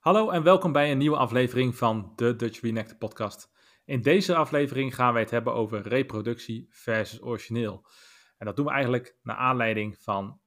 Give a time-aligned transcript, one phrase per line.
[0.00, 3.50] Hallo en welkom bij een nieuwe aflevering van de Dutch Reenactor podcast.
[3.84, 7.86] In deze aflevering gaan wij het hebben over reproductie versus origineel.
[8.38, 10.40] En dat doen we eigenlijk naar aanleiding van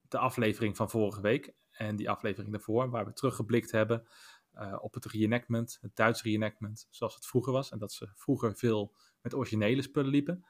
[0.00, 4.08] de aflevering van vorige week en die aflevering daarvoor, waar we teruggeblikt hebben
[4.54, 7.70] uh, op het reenactment, het Duits reenactment, zoals het vroeger was.
[7.70, 10.44] En dat ze vroeger veel met originele spullen liepen.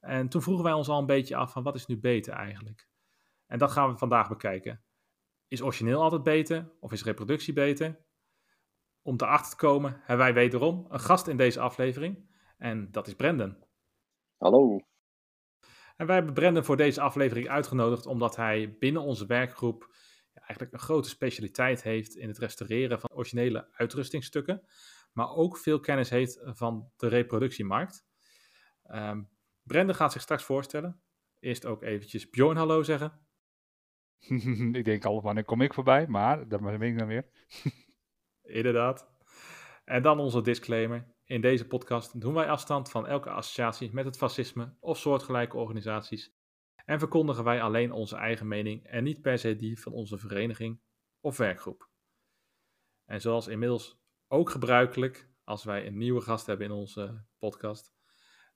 [0.00, 2.88] En toen vroegen wij ons al een beetje af van wat is nu beter eigenlijk?
[3.46, 4.84] En dat gaan we vandaag bekijken.
[5.50, 8.04] Is origineel altijd beter of is reproductie beter?
[9.02, 12.30] Om erachter te komen hebben wij wederom een gast in deze aflevering.
[12.58, 13.64] En dat is Brendan.
[14.36, 14.78] Hallo.
[15.96, 19.94] En wij hebben Brendan voor deze aflevering uitgenodigd omdat hij binnen onze werkgroep
[20.32, 24.66] eigenlijk een grote specialiteit heeft in het restaureren van originele uitrustingstukken.
[25.12, 28.04] Maar ook veel kennis heeft van de reproductiemarkt.
[28.84, 29.30] Um,
[29.62, 31.02] Brendan gaat zich straks voorstellen.
[31.38, 33.28] Eerst ook eventjes Bjorn hallo zeggen.
[34.78, 36.06] ik denk al, wanneer kom ik voorbij?
[36.06, 37.24] Maar, dat ben ik dan weer.
[38.42, 39.08] Inderdaad.
[39.84, 41.14] En dan onze disclaimer.
[41.24, 46.34] In deze podcast doen wij afstand van elke associatie met het fascisme of soortgelijke organisaties.
[46.84, 50.80] En verkondigen wij alleen onze eigen mening en niet per se die van onze vereniging
[51.20, 51.90] of werkgroep.
[53.04, 57.92] En zoals inmiddels ook gebruikelijk, als wij een nieuwe gast hebben in onze podcast,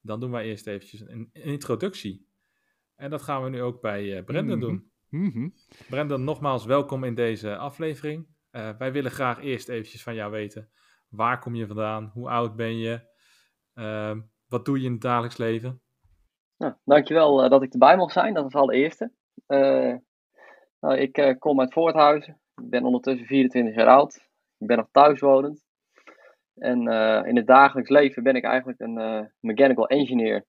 [0.00, 2.28] dan doen wij eerst eventjes een, introductie.
[2.94, 4.66] En dat gaan we nu ook bij uh, Brendan mhm.
[4.66, 4.92] doen.
[5.14, 5.54] Mm
[5.88, 8.26] Brendan, nogmaals welkom in deze aflevering.
[8.52, 10.70] Uh, wij willen graag eerst eventjes van jou weten.
[11.08, 12.10] Waar kom je vandaan?
[12.14, 13.00] Hoe oud ben je?
[13.74, 14.16] Uh,
[14.48, 15.82] wat doe je in het dagelijks leven?
[16.56, 18.34] Nou, dankjewel uh, dat ik erbij mag zijn.
[18.34, 19.12] Dat is al de eerste.
[20.80, 22.40] nou, ik kom uit Voorthuizen.
[22.62, 24.14] Ik ben ondertussen 24 jaar oud.
[24.58, 25.64] Ik ben nog thuiswonend.
[26.54, 26.78] En
[27.26, 30.44] in het dagelijks leven ben ik eigenlijk een mechanical engineer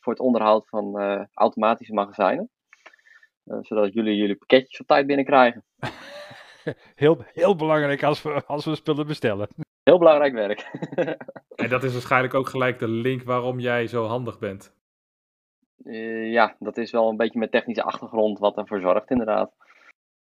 [0.00, 0.96] voor het onderhoud van
[1.34, 2.50] automatische magazijnen.
[3.50, 5.64] Eh, zodat jullie jullie pakketjes op tijd binnenkrijgen.
[6.94, 9.48] heel, heel belangrijk als we, als we spullen bestellen.
[9.82, 10.70] Heel belangrijk werk.
[11.62, 14.78] en dat is waarschijnlijk ook gelijk de link waarom jij zo handig bent.
[15.84, 19.52] Uh, ja, dat is wel een beetje met technische achtergrond wat ervoor zorgt, inderdaad.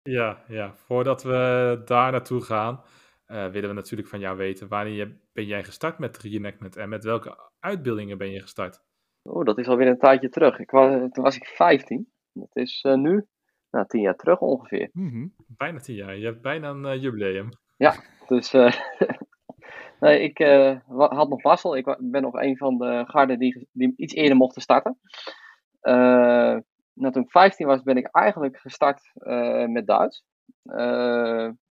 [0.02, 0.74] Ja, ja.
[0.76, 2.82] voordat we daar naartoe gaan,
[3.28, 7.04] uh, willen we natuurlijk van jou weten: wanneer ben jij gestart met reenactment en met
[7.04, 8.82] welke uitbeeldingen ben je gestart?
[9.22, 10.60] Oh, dat is alweer een tijdje terug.
[10.60, 12.13] Ik was, toen was ik 15.
[12.34, 13.26] Dat is uh, nu
[13.72, 14.90] nou, tien jaar terug ongeveer.
[14.92, 15.34] Mm -hmm.
[15.48, 16.18] Bijna tien jaar.
[16.18, 17.50] Je hebt bijna een uh, jubileum.
[17.78, 17.96] Ja,
[18.28, 18.74] dus uh,
[20.00, 20.38] nee, ik
[20.88, 21.78] had nog mazzel.
[21.78, 25.00] Ik ben nog een van de garden die, die iets eerder mochten starten.
[26.94, 29.12] nou, toen ik 15 was, ben ik eigenlijk gestart
[29.68, 30.24] met Duits.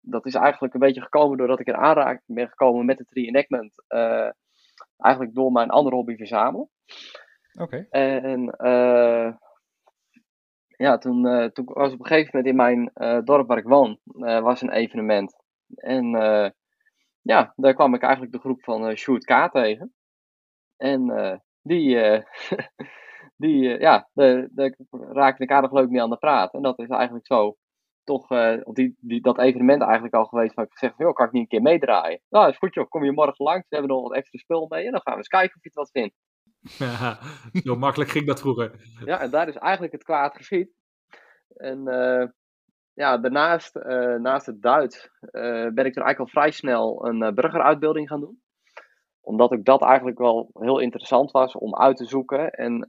[0.01, 3.73] dat is eigenlijk een beetje gekomen doordat ik in aanraking ben gekomen met het reenactment.
[4.97, 6.69] eigenlijk door mijn andere hobby verzamelen.
[7.61, 7.87] Oké.
[7.91, 8.21] Okay.
[8.21, 8.55] En
[10.79, 13.69] ja, toen, uh, toen was op een gegeven moment in mijn uh, dorp waar ik
[13.69, 15.37] woon, uh, was een evenement.
[15.75, 16.11] En
[17.21, 19.95] ja, daar kwam ik eigenlijk de groep van Sjoerd K tegen.
[20.77, 21.97] En die,
[23.43, 24.49] die ja, daar
[24.91, 26.55] raakte ik aardig leuk mee aan de praat.
[26.55, 27.57] En dat is eigenlijk zo
[28.05, 28.29] toch
[28.73, 30.55] die, die, dat evenement eigenlijk al geweest.
[30.55, 32.21] Waar ik gezegd joh, kan ik niet een keer meedraaien?
[32.29, 33.69] Nou, is goed joh, kom je morgen langs.
[33.69, 35.69] We hebben nog wat extra spul mee en dan gaan we eens kijken of je
[35.69, 36.15] het wat vindt.
[36.79, 37.19] Ja,
[37.53, 38.71] zo makkelijk ging dat vroeger.
[39.05, 40.71] Ja, en daar is eigenlijk het kwaad geschied.
[41.57, 42.27] En uh,
[42.93, 47.35] ja, daarnaast, uh, naast het Duits, uh, ben ik toen eigenlijk al vrij snel een
[47.35, 48.43] burgeruitbeelding gaan doen.
[49.21, 52.51] Omdat ook dat eigenlijk wel heel interessant was om uit te zoeken.
[52.51, 52.89] En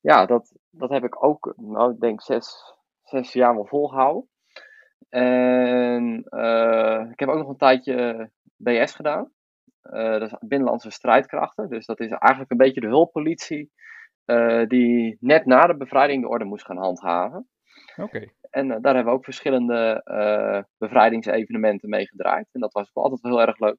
[0.00, 4.28] ja, dat, dat heb ik ook, nou, ik denk zes, zes jaar wel volgehouden.
[5.08, 6.18] En
[7.10, 9.32] ik heb ook nog een tijdje BS gedaan.
[9.82, 11.68] Uh, dat is Binnenlandse Strijdkrachten.
[11.68, 13.70] Dus dat is eigenlijk een beetje de hulppolitie.
[14.26, 17.48] Uh, die net na de bevrijding de orde moest gaan handhaven.
[17.96, 18.32] Oké.
[18.50, 20.02] En uh, daar hebben we ook verschillende
[20.78, 22.48] bevrijdingsevenementen mee gedraaid.
[22.52, 23.76] En dat was ook altijd heel erg leuk.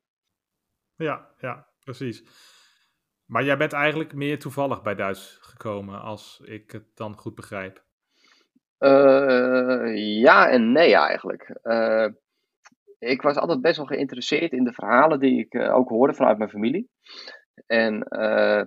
[0.96, 2.24] Ja, ja, precies.
[3.26, 7.84] Maar jij bent eigenlijk meer toevallig bij Duits gekomen, als ik het dan goed begrijp.
[9.96, 11.60] ja en nee eigenlijk
[13.00, 16.38] ik was altijd best wel geïnteresseerd in de verhalen die ik uh, ook hoorde vanuit
[16.38, 16.90] mijn familie.
[17.66, 18.63] En uh,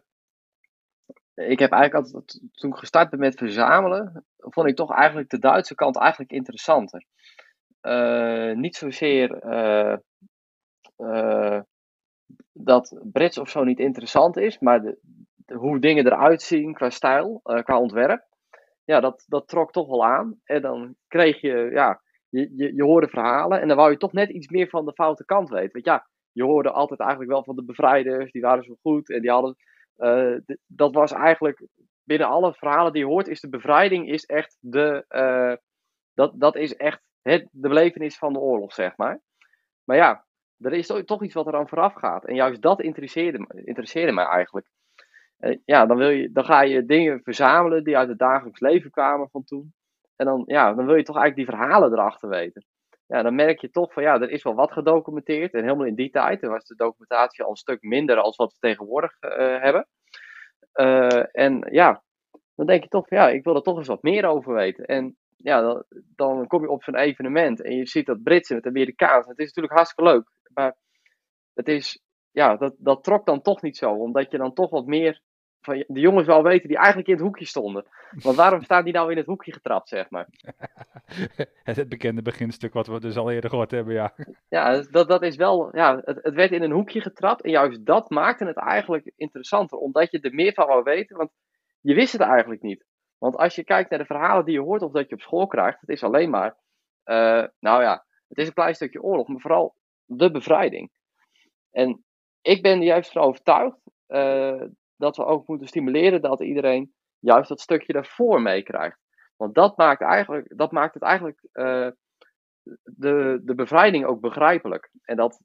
[1.34, 5.38] ik heb eigenlijk altijd, toen ik gestart ben met verzamelen, vond ik toch eigenlijk de
[5.38, 7.06] Duitse kant eigenlijk interessanter.
[7.82, 9.40] Uh, niet zozeer
[12.52, 14.98] dat Brits of zo niet interessant is, maar de,
[15.54, 18.24] hoe dingen eruit zien qua stijl, qua ontwerp.
[18.84, 20.40] Ja, dat, dat trok toch wel aan.
[20.44, 22.02] En dan kreeg je, ja,
[22.32, 24.92] je, je, je hoorde verhalen en dan wou je toch net iets meer van de
[24.92, 25.72] foute kant weten.
[25.72, 29.20] Want ja, je hoorde altijd eigenlijk wel van de bevrijders, die waren zo goed en
[29.20, 29.56] die hadden.
[29.98, 30.36] Uh,
[30.66, 31.66] dat was eigenlijk
[32.04, 35.04] binnen alle verhalen die je hoort, is de bevrijding is echt de.
[35.08, 35.56] Uh,
[36.14, 39.20] dat, dat is echt het, de belevenis van de oorlog, zeg maar.
[39.84, 40.24] Maar ja,
[40.58, 42.24] er is toch iets wat er aan vooraf gaat.
[42.24, 44.66] En juist dat interesseerde, interesseerde mij eigenlijk.
[45.64, 49.28] ja, dan, wil je, dan ga je dingen verzamelen die uit het dagelijks leven kwamen
[49.30, 49.74] van toen.
[50.22, 52.64] En dan, ja, dan wil je toch eigenlijk die verhalen erachter weten.
[53.06, 55.52] Ja, dan merk je toch van ja, er is wel wat gedocumenteerd.
[55.52, 58.58] En helemaal in die tijd was de documentatie al een stuk minder als wat we
[58.58, 59.30] tegenwoordig uh,
[59.60, 59.86] hebben.
[60.74, 62.02] Uh, en ja,
[62.54, 64.84] dan denk je toch van ja, ik wil er toch eens wat meer over weten.
[64.84, 65.84] En ja, dan,
[66.16, 69.26] dan kom je op zo'n evenement en je ziet dat Britse met Amerikaans.
[69.26, 70.28] Het is natuurlijk hartstikke leuk.
[70.54, 70.76] Maar
[71.54, 73.90] het is, ja, dat, dat trok dan toch niet zo.
[73.90, 75.20] Omdat je dan toch wat meer
[75.62, 77.86] van de jongens wel weten die eigenlijk in het hoekje stonden.
[78.10, 80.28] Want waarom staat die nou in het hoekje getrapt, zeg maar?
[81.64, 84.14] het bekende beginstuk wat we dus al eerder gehoord hebben, ja.
[84.48, 87.42] Ja, dat, dat is wel, ja, het, het werd in een hoekje getrapt.
[87.42, 91.16] En juist dat maakte het eigenlijk interessanter, omdat je er meer van wou weten.
[91.16, 91.30] Want
[91.80, 92.84] je wist het eigenlijk niet.
[93.18, 95.46] Want als je kijkt naar de verhalen die je hoort of dat je op school
[95.46, 96.56] krijgt, het is alleen maar,
[97.04, 99.74] uh, nou ja, het is een klein stukje oorlog, maar vooral
[100.04, 100.90] de bevrijding.
[101.70, 102.04] En
[102.40, 103.78] ik ben er juist van overtuigd
[104.08, 104.62] uh,
[105.02, 108.98] dat we ook moeten stimuleren dat iedereen juist dat stukje daarvoor meekrijgt.
[109.36, 111.88] Want dat maakt, eigenlijk, dat maakt het eigenlijk uh,
[112.82, 114.90] de, de bevrijding ook begrijpelijk.
[115.04, 115.40] En dat,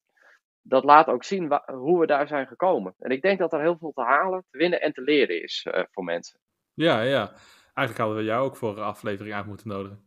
[0.61, 2.95] dat laat ook zien hoe we daar zijn gekomen.
[2.97, 5.67] En ik denk dat er heel veel te halen, te winnen en te leren is
[5.71, 6.39] uh, voor mensen.
[6.73, 7.31] Ja, ja.
[7.73, 10.03] Eigenlijk hadden we jou ook voor een aflevering uit moeten nodigen.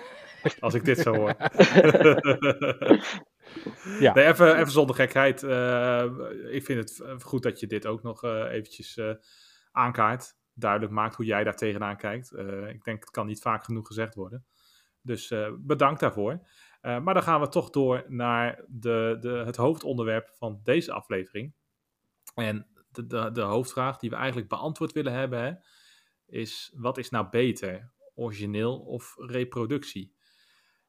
[0.60, 1.34] Als ik dit zo hoor.
[4.00, 4.14] ja.
[4.14, 5.42] Nee, even, even zonder gekheid.
[5.42, 6.04] Uh,
[6.50, 9.14] ik vind het goed dat je dit ook nog uh, eventjes uh,
[9.72, 10.36] aankaart.
[10.54, 12.32] Duidelijk maakt hoe jij daar tegenaan kijkt.
[12.68, 14.46] ik denk, het kan niet vaak genoeg gezegd worden.
[15.02, 16.48] Dus bedankt daarvoor.
[16.80, 21.54] maar dan gaan we toch door naar de, de, het hoofdonderwerp van deze aflevering.
[22.34, 25.52] En de, de, de hoofdvraag die we eigenlijk beantwoord willen hebben, hè,
[26.26, 27.92] is wat is nou beter?
[28.14, 30.16] Origineel of reproductie?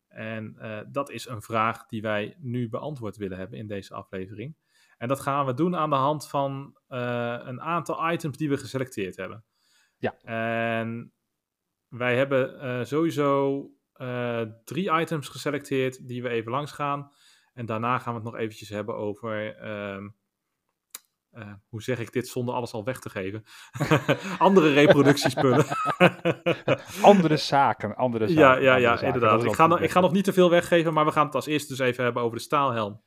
[0.09, 4.55] En uh, dat is een vraag die wij nu beantwoord willen hebben in deze aflevering.
[4.97, 8.57] En dat gaan we doen aan de hand van uh, een aantal items die we
[8.57, 9.45] geselecteerd hebben.
[9.97, 10.17] Ja.
[10.21, 11.13] En
[11.87, 13.63] wij hebben uh, sowieso
[14.63, 17.11] drie items geselecteerd die we even langs gaan.
[17.53, 20.09] En daarna gaan we het nog eventjes hebben over ehm,
[21.33, 23.43] uh, hoe zeg ik dit zonder alles al weg te geven?
[24.37, 25.65] andere reproductiespullen.
[27.01, 28.63] andere zaken, andere zaken.
[28.63, 29.43] Ja, ja, ja inderdaad.
[29.43, 31.75] Ik ga, ik ga nog niet te veel weggeven, maar we gaan het als eerste
[31.75, 33.03] dus even hebben over de staalhelm.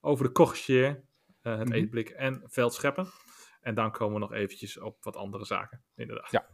[0.00, 0.96] Over de kochsjeer, uh,
[1.42, 1.72] het mm -hmm.
[1.72, 3.06] eetblik en veldscheppen.
[3.60, 6.30] En dan komen we nog eventjes op wat andere zaken, inderdaad.
[6.30, 6.48] Ja.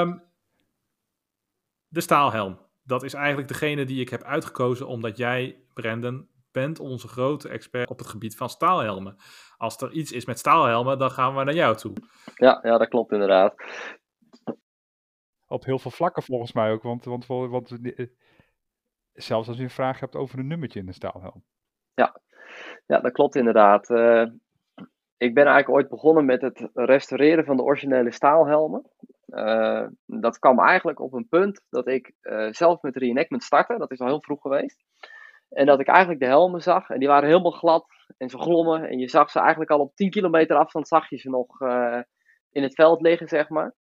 [0.00, 0.22] um,
[1.96, 2.58] de staalhelm.
[2.82, 6.28] Dat is eigenlijk degene die ik heb uitgekozen omdat jij, Brandon,
[6.60, 9.16] bent onze grote expert op het gebied van staalhelmen.
[9.56, 11.92] Als er iets is met staalhelmen, dan gaan we naar jou toe.
[12.34, 13.54] Ja, ja dat klopt inderdaad.
[15.46, 16.82] Op heel veel vlakken volgens mij ook.
[16.82, 18.06] Want, want, want eh,
[19.12, 21.44] zelfs als je een vraag hebt over een nummertje in de staalhelm.
[21.94, 22.20] Ja,
[22.86, 23.90] ja dat klopt inderdaad.
[23.90, 24.26] Uh,
[25.16, 28.90] ik ben eigenlijk ooit begonnen met het restaureren van de originele staalhelmen.
[29.26, 33.78] Uh, dat kwam eigenlijk op een punt dat ik uh, zelf met reenactment startte.
[33.78, 34.84] Dat is al heel vroeg geweest.
[35.48, 36.90] En dat ik eigenlijk de helmen zag.
[36.90, 38.88] En die waren helemaal glad en ze glommen.
[38.88, 42.00] En je zag ze eigenlijk al op 10 kilometer afstand zag je ze nog uh,
[42.50, 43.74] in het veld liggen, zeg maar.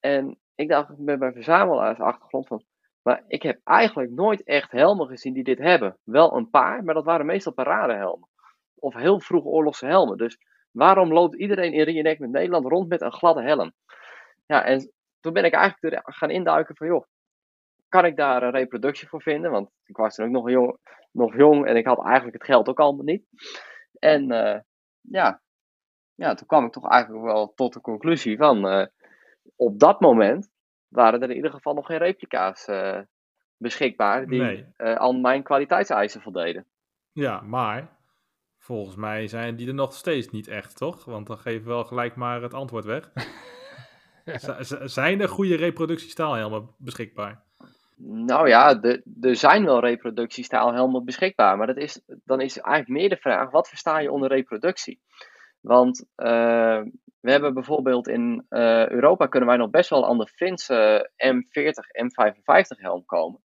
[0.00, 2.64] En ik dacht met mijn verzamelaarsachtergrond van...
[3.02, 5.98] Maar ik heb eigenlijk nooit echt helmen gezien die dit hebben.
[6.04, 8.28] Wel een paar, maar dat waren meestal paradehelmen.
[8.74, 10.16] Of heel vroeg oorlogse helmen.
[10.16, 10.38] Dus
[10.70, 13.72] waarom loopt iedereen in reenactment Nederland rond met een gladde helm?
[14.46, 16.86] Ja, en toen ben ik eigenlijk gaan induiken van...
[16.86, 17.04] joh,
[17.88, 19.50] kan ik daar een reproductie voor vinden?
[19.50, 20.78] Want ik was toen ook nog jong,
[21.10, 23.24] nog jong en ik had eigenlijk het geld ook allemaal niet.
[23.98, 24.58] En uh,
[25.00, 25.40] ja,
[26.14, 28.86] ja, toen kwam ik toch eigenlijk wel tot de conclusie van, uh,
[29.56, 30.50] op dat moment
[30.88, 33.00] waren er in ieder geval nog geen replica's uh,
[33.56, 34.66] beschikbaar die nee.
[34.76, 36.66] aan mijn kwaliteitseisen voldeden.
[37.12, 37.96] Ja, maar
[38.58, 41.04] volgens mij zijn die er nog steeds niet echt, toch?
[41.04, 43.12] Want dan geven we wel gelijk maar het antwoord weg.
[44.84, 47.45] zijn er goede reproductiestaalhelmen beschikbaar?
[47.98, 48.80] Nou ja,
[49.20, 51.56] er zijn wel reproductiestaalhelmen beschikbaar.
[51.56, 55.00] Maar dat is, dan is eigenlijk meer de vraag: wat versta je onder reproductie?
[55.60, 56.82] Want uh,
[57.20, 62.04] we hebben bijvoorbeeld in uh, Europa kunnen wij nog best wel aan de Finse M40,
[62.04, 63.40] M55 helm komen.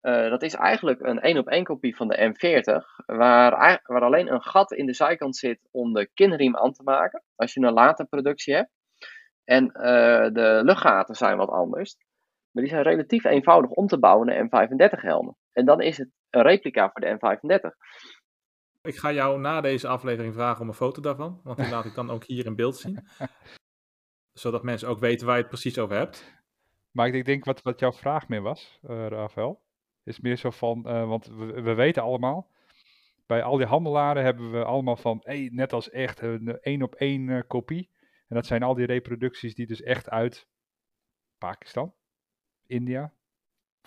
[0.00, 4.42] Dat is eigenlijk een één op één kopie van de M40, waar, waar alleen een
[4.42, 8.04] gat in de zijkant zit om de kinriem aan te maken, als je een late
[8.04, 8.70] productie hebt.
[9.44, 9.66] En
[10.32, 11.96] de luchtgaten zijn wat anders.
[12.56, 15.36] Maar die zijn relatief eenvoudig om te bouwen naar M35 helmen.
[15.52, 17.70] En dan is het een replica voor de M35.
[18.82, 21.40] Ik ga jou na deze aflevering vragen om een foto daarvan.
[21.44, 23.08] Want die laat ik dan ook hier in beeld zien.
[24.32, 26.42] Zodat mensen ook weten waar je het precies over hebt.
[26.90, 29.62] Maar ik denk wat, wat jouw vraag meer was, uh, Rafael,
[30.04, 32.50] is meer zo van, uh, want we, we, weten allemaal,
[33.26, 36.94] bij al die handelaren hebben we allemaal van, hey, net als echt een één op
[36.94, 37.90] één uh, kopie.
[38.28, 40.48] En dat zijn al die reproducties die dus echt uit
[41.38, 41.94] Pakistan,
[42.66, 43.12] India,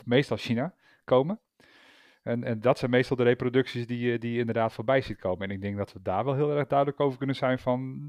[0.06, 1.40] meestal China komen.
[2.24, 5.50] En, en dat zijn meestal de reproducties die je, die je inderdaad voorbij ziet komen.
[5.50, 8.00] En ik denk dat we daar wel heel erg duidelijk over kunnen zijn van,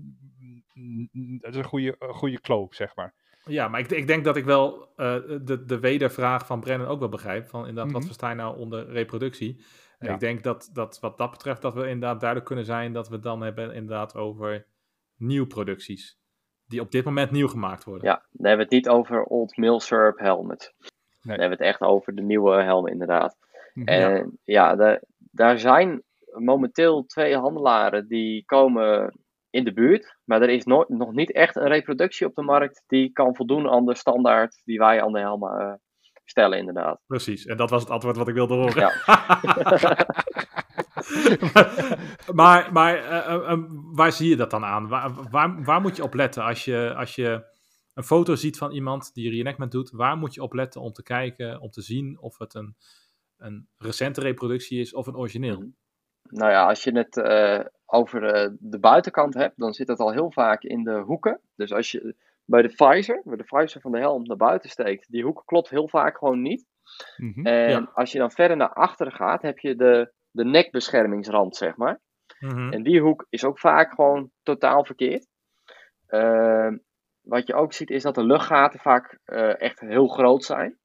[1.41, 3.15] het is een goede, een goede kloop, zeg maar.
[3.45, 6.99] Ja, maar ik, ik denk dat ik wel uh, de, de wedervraag van Brennan ook
[6.99, 7.49] wel begrijp.
[7.49, 7.99] Van inderdaad, mm -hmm.
[7.99, 9.65] wat verstaan nou onder reproductie?
[9.99, 10.15] En ja.
[10.15, 13.15] ik denk dat, dat wat dat betreft, dat we inderdaad duidelijk kunnen zijn dat we
[13.15, 14.67] het dan hebben inderdaad over
[15.17, 16.20] nieuwproducties.
[16.71, 18.09] Die op dit moment nieuw gemaakt worden.
[18.09, 20.75] Ja, dan hebben we het niet over Old Mill Syrup helmet.
[20.79, 20.91] Nee.
[21.21, 23.37] Dan hebben we het echt over de nieuwe helmen inderdaad.
[23.73, 23.85] -hmm.
[23.85, 29.19] En ja, de, daar zijn momenteel twee handelaren die komen
[29.50, 30.17] in de buurt.
[30.25, 33.69] Maar er is no nog niet echt een reproductie op de markt die kan voldoen
[33.69, 35.73] aan de standaard die wij aan de helmen uh,
[36.25, 37.00] stellen, inderdaad.
[37.07, 38.81] Precies, en dat was het antwoord wat ik wilde horen.
[38.81, 38.93] Ja.
[42.40, 44.88] maar maar uh, uh, waar zie je dat dan aan?
[44.88, 47.45] Waar, waar, waar, moet je op letten als je, als je
[47.95, 49.90] een foto ziet van iemand die reenactment doet?
[49.90, 52.76] Waar moet je op letten om te kijken, om te zien of het een,
[53.37, 55.73] een recente reproductie is of een origineel?
[56.23, 60.12] Nou ja, als je het uh, over de, de, buitenkant hebt, dan zit het al
[60.12, 61.40] heel vaak in de hoeken.
[61.57, 62.14] Dus als je
[62.45, 65.69] bij de visor, bij de visor van de helm naar buiten steekt, die hoek klopt
[65.69, 66.67] heel vaak gewoon niet.
[67.17, 67.90] Mm -hmm, en ja.
[67.95, 72.00] als je dan verder naar achteren gaat, heb je de, de nekbeschermingsrand, zeg maar.
[72.38, 72.72] Mm -hmm.
[72.72, 75.26] En die hoek is ook vaak gewoon totaal verkeerd.
[76.08, 76.72] Uh,
[77.20, 80.78] wat je ook ziet is dat de luchtgaten vaak uh, echt heel groot zijn.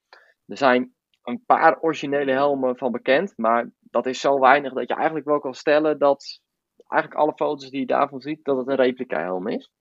[0.45, 4.95] Er zijn een paar originele helmen van bekend, maar dat is zo weinig dat je
[4.95, 6.41] eigenlijk wel kan stellen dat
[6.87, 9.71] eigenlijk alle foto's die je daarvan ziet, dat het een replica helm is.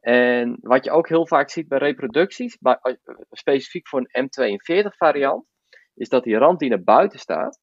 [0.00, 2.78] En wat je ook heel vaak ziet bij reproducties, bij,
[3.30, 5.46] specifiek voor een M42 variant,
[5.94, 7.60] is dat die rand die naar buiten staat,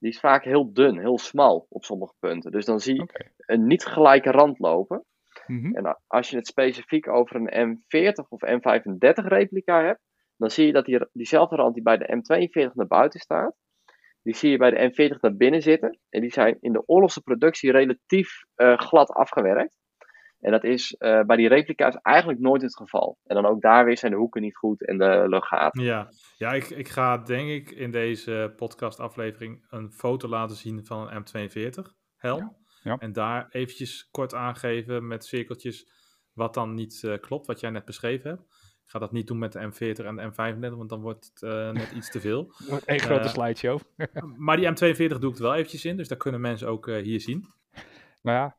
[0.00, 2.50] die is vaak heel dun, heel smal op sommige punten.
[2.50, 3.32] Dus dan zie je okay.
[3.36, 5.04] een niet gelijke rand lopen.
[5.46, 5.74] Mm -hmm.
[5.76, 10.00] En als je het specifiek over een M40 of M35 replica hebt,
[10.36, 13.54] dan zie je dat die, diezelfde rand die bij de M42 naar buiten staat,
[14.22, 15.98] die zie je bij de M40 naar binnen zitten.
[16.08, 19.79] En die zijn in de oorlogse productie relatief uh, glad afgewerkt.
[20.40, 23.18] En dat is uh, bij die replica's eigenlijk nooit het geval.
[23.24, 25.82] En dan ook daar weer zijn de hoeken niet goed en de luchtgaten.
[25.82, 31.10] Ja, ja ik, ik ga denk ik in deze podcastaflevering een foto laten zien van
[31.10, 32.56] een M42 helm.
[32.82, 32.96] Ja, ja.
[32.98, 35.88] En daar eventjes kort aangeven met cirkeltjes
[36.32, 38.42] wat dan niet uh, klopt, wat jij net beschreven hebt.
[38.84, 41.42] Ik ga dat niet doen met de M40 en de M35, want dan wordt het
[41.42, 42.52] uh, net iets te veel.
[42.84, 43.80] Een grote uh, slideshow.
[44.46, 47.02] maar die M42 doe ik het wel eventjes in, dus daar kunnen mensen ook uh,
[47.02, 47.46] hier zien.
[48.22, 48.56] Nou ja,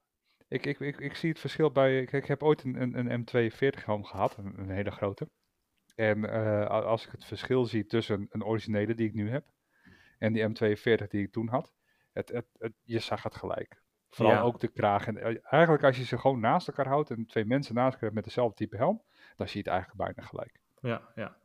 [0.52, 2.02] ik, ik, ik, ik zie het verschil bij...
[2.02, 5.30] Ik, ik heb ooit een, een, een M42 helm gehad, een, een, hele grote.
[5.96, 6.30] En
[6.70, 9.46] als ik het verschil zie tussen een originele die ik nu heb
[10.18, 11.74] en die M42 die ik toen had,
[12.14, 13.82] het, het, het, je zag het gelijk.
[14.10, 14.42] Vooral ja.
[14.42, 15.08] ook de kraag.
[15.08, 18.24] En eigenlijk als je ze gewoon naast elkaar houdt en twee mensen naast elkaar met
[18.24, 19.04] dezelfde type helm,
[19.36, 20.60] dan zie je het eigenlijk bijna gelijk.
[20.82, 21.38] Ja, ja.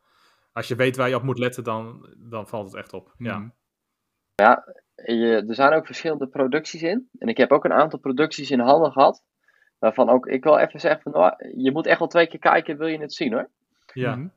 [0.52, 3.14] Als je weet waar je op moet letten, dan, dan valt het echt op.
[3.18, 3.54] Ja, mm.
[4.34, 4.64] ja
[5.04, 7.08] je, er zijn ook verschillende producties in.
[7.18, 9.22] En ik heb ook een aantal producties in handen gehad.
[9.78, 12.78] Waarvan ook ik wil even zeggen: van, oh, je moet echt wel twee keer kijken,
[12.78, 13.48] wil je het zien hoor.
[13.92, 14.16] Ja.
[14.16, 14.32] Mm.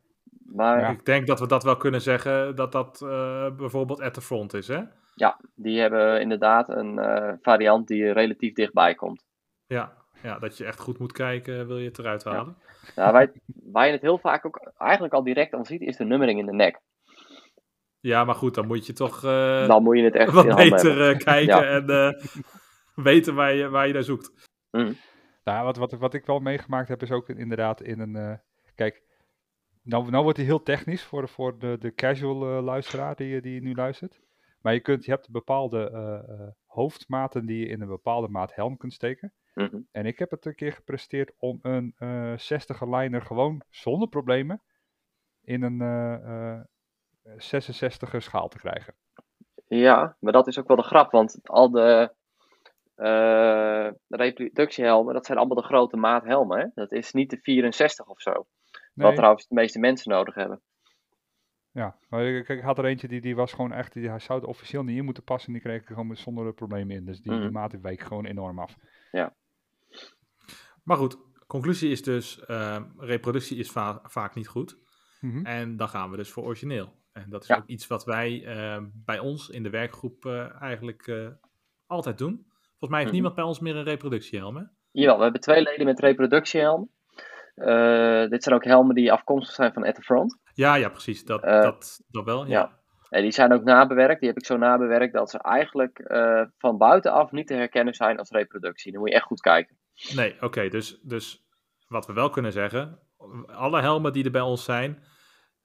[0.53, 0.89] Maar ja.
[0.89, 4.53] ik denk dat we dat wel kunnen zeggen, dat dat uh, bijvoorbeeld at the front
[4.53, 4.81] is, hè?
[5.15, 9.25] Ja, die hebben inderdaad een uh, variant die relatief dichtbij komt.
[9.67, 12.55] Ja, ja, dat je echt goed moet kijken, wil je het eruit halen.
[12.95, 13.01] Ja.
[13.01, 13.31] Nou, wij,
[13.63, 16.45] waar je het heel vaak ook eigenlijk al direct aan ziet, is de nummering in
[16.45, 16.79] de nek.
[17.99, 21.11] Ja, maar goed, dan moet je toch uh, dan moet je het echt wat beter
[21.11, 21.63] uh, kijken ja.
[21.63, 22.11] en uh,
[23.05, 24.49] weten waar je, waar je naar zoekt.
[24.71, 24.95] Mm.
[25.43, 28.39] Nou, wat, wat, wat ik wel meegemaakt heb, is ook inderdaad in een...
[28.75, 29.03] kijk,
[29.83, 33.75] nou, nou wordt hij heel technisch voor, voor de, de casual luisteraar die, die nu
[33.75, 34.19] luistert.
[34.61, 38.93] Maar je, kunt, je hebt bepaalde hoofdmaten die je in een bepaalde maat helm kunt
[38.93, 39.33] steken.
[39.53, 39.87] Mm -hmm.
[39.91, 44.61] En ik heb het een keer gepresteerd om een uh, 60er liner gewoon zonder problemen
[45.41, 46.59] in een uh, uh,
[47.33, 48.93] 66er schaal te krijgen.
[49.67, 52.13] Ja, maar dat is ook wel de grap, want al de
[52.97, 56.59] uh, reproductiehelmen, dat zijn allemaal de grote maathelmen.
[56.59, 56.65] Hè?
[56.73, 58.31] Dat is niet de 64 of zo.
[58.31, 59.07] Nee.
[59.07, 60.61] Wat trouwens de meeste mensen nodig hebben.
[61.71, 64.39] Ja, maar ik, ik, had er eentje die, die was gewoon echt, die, hij zou
[64.39, 67.05] het officieel niet in moeten passen en die kreeg ik gewoon zonder problemen in.
[67.05, 67.41] Dus die, mm.
[67.41, 68.75] die maat die week gewoon enorm af.
[69.11, 69.35] Ja.
[70.83, 71.17] Maar goed,
[71.47, 74.77] conclusie is dus, uh, reproductie is va vaak niet goed.
[75.19, 75.45] Mm -hmm.
[75.45, 76.98] En dan gaan we dus voor origineel.
[77.11, 77.57] En dat is ja.
[77.57, 81.11] ook iets wat wij uh, bij ons in de werkgroep uh, eigenlijk
[81.87, 82.47] altijd doen.
[82.77, 83.11] Volgens mij heeft mm -hmm.
[83.11, 84.63] niemand bij ons meer een reproductiehelm, hè?
[84.91, 86.89] Jawel, we hebben twee leden met reproductiehelm.
[88.29, 90.39] dit zijn ook helmen die afkomstig zijn van At the Front.
[90.59, 91.25] Ja, ja, precies.
[91.25, 92.45] Dat, Eh, dat, dat wel.
[92.45, 92.51] Ja.
[92.51, 92.77] ja.
[93.09, 94.19] En die zijn ook nabewerkt.
[94.19, 98.17] Die heb ik zo nabewerkt dat ze eigenlijk eh, van buitenaf niet te herkennen zijn
[98.17, 98.91] als reproductie.
[98.91, 99.77] Dan moet je echt goed kijken.
[100.15, 100.69] Nee, oké.
[100.69, 101.45] dus, dus
[101.87, 102.99] wat we wel kunnen zeggen,
[103.47, 105.03] alle helmen die er bij ons zijn,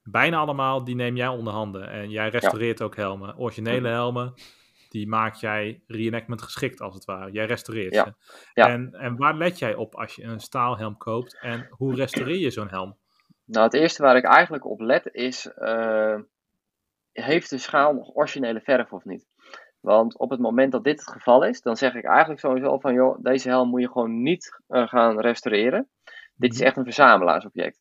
[0.09, 1.89] bijna allemaal, die neem jij onder handen.
[1.89, 3.37] En jij restaureert ook helmen.
[3.37, 4.33] Originele helmen,
[4.89, 7.31] die maak jij reenactment geschikt als het ware.
[7.31, 8.13] Jij restaureert Ja, ze.
[8.53, 8.69] ja.
[8.69, 12.49] En, en waar let jij op als je een staalhelm koopt en hoe restaureer je
[12.51, 12.97] zo'n helm?
[13.45, 16.19] Nou, het eerste waar ik eigenlijk op let is: eh,
[17.11, 19.25] heeft de schaal nog originele verf of niet?
[19.79, 22.93] Want op het moment dat dit het geval is, dan zeg ik eigenlijk sowieso van:
[22.93, 25.89] joh, deze helm moet je gewoon niet eh, gaan restaureren.
[26.35, 27.79] Dit is echt een verzamelaarsobject.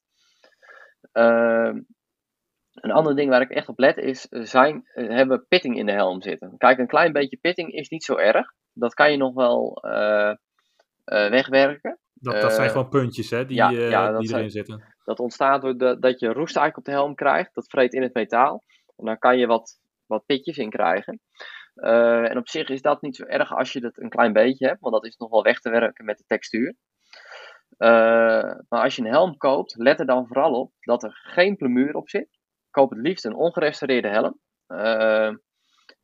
[1.12, 1.80] Ehm,
[2.74, 5.78] een ander ding waar ik echt op let is: eh, zijn, eh, hebben we pitting
[5.78, 6.54] in de helm zitten?
[6.56, 8.52] Kijk, een klein beetje pitting is niet zo erg.
[8.72, 10.34] Dat kan je nog wel eh,
[11.04, 11.98] wegwerken.
[12.14, 14.94] Dat, dat zijn gewoon puntjes hè, die, ja, ja, dat die zijn- erin zitten.
[15.04, 17.54] Dat ontstaat doordat dat je roest eigenlijk op de helm krijgt.
[17.54, 18.62] Dat vreet in het metaal.
[18.96, 21.20] En dan kan je wat, wat pitjes in krijgen.
[21.74, 24.80] En op zich is dat niet zo erg als je het een klein beetje hebt.
[24.80, 26.74] Want dat is nog wel weg te werken met de textuur.
[27.78, 31.94] Maar als je een helm koopt, let er dan vooral op dat er geen plemuur
[31.94, 32.28] op zit.
[32.74, 34.38] Koop het liefst een ongerestaureerde helm.
[34.66, 35.32] Eh,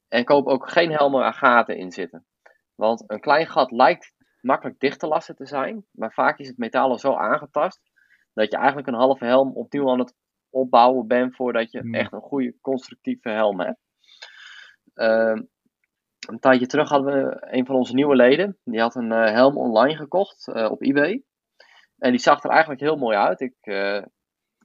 [0.08, 2.26] en koop ook geen helmen waar gaten in zitten.
[2.74, 5.86] Want een klein gat lijkt makkelijk dicht te lassen te zijn.
[5.92, 7.80] Maar vaak is het metaal al zo aangetast
[8.32, 10.14] dat je eigenlijk een halve helm opnieuw aan het
[10.50, 11.94] opbouwen bent voordat je Hmm.
[11.94, 13.80] echt een goede constructieve helm hebt.
[14.94, 15.42] Ehm,
[16.28, 19.56] een tijdje terug hadden we een van onze nieuwe leden, die had een eh, helm
[19.56, 21.22] online gekocht eh, op eBay.
[21.98, 23.40] En die zag er eigenlijk heel mooi uit.
[23.40, 23.56] Ik,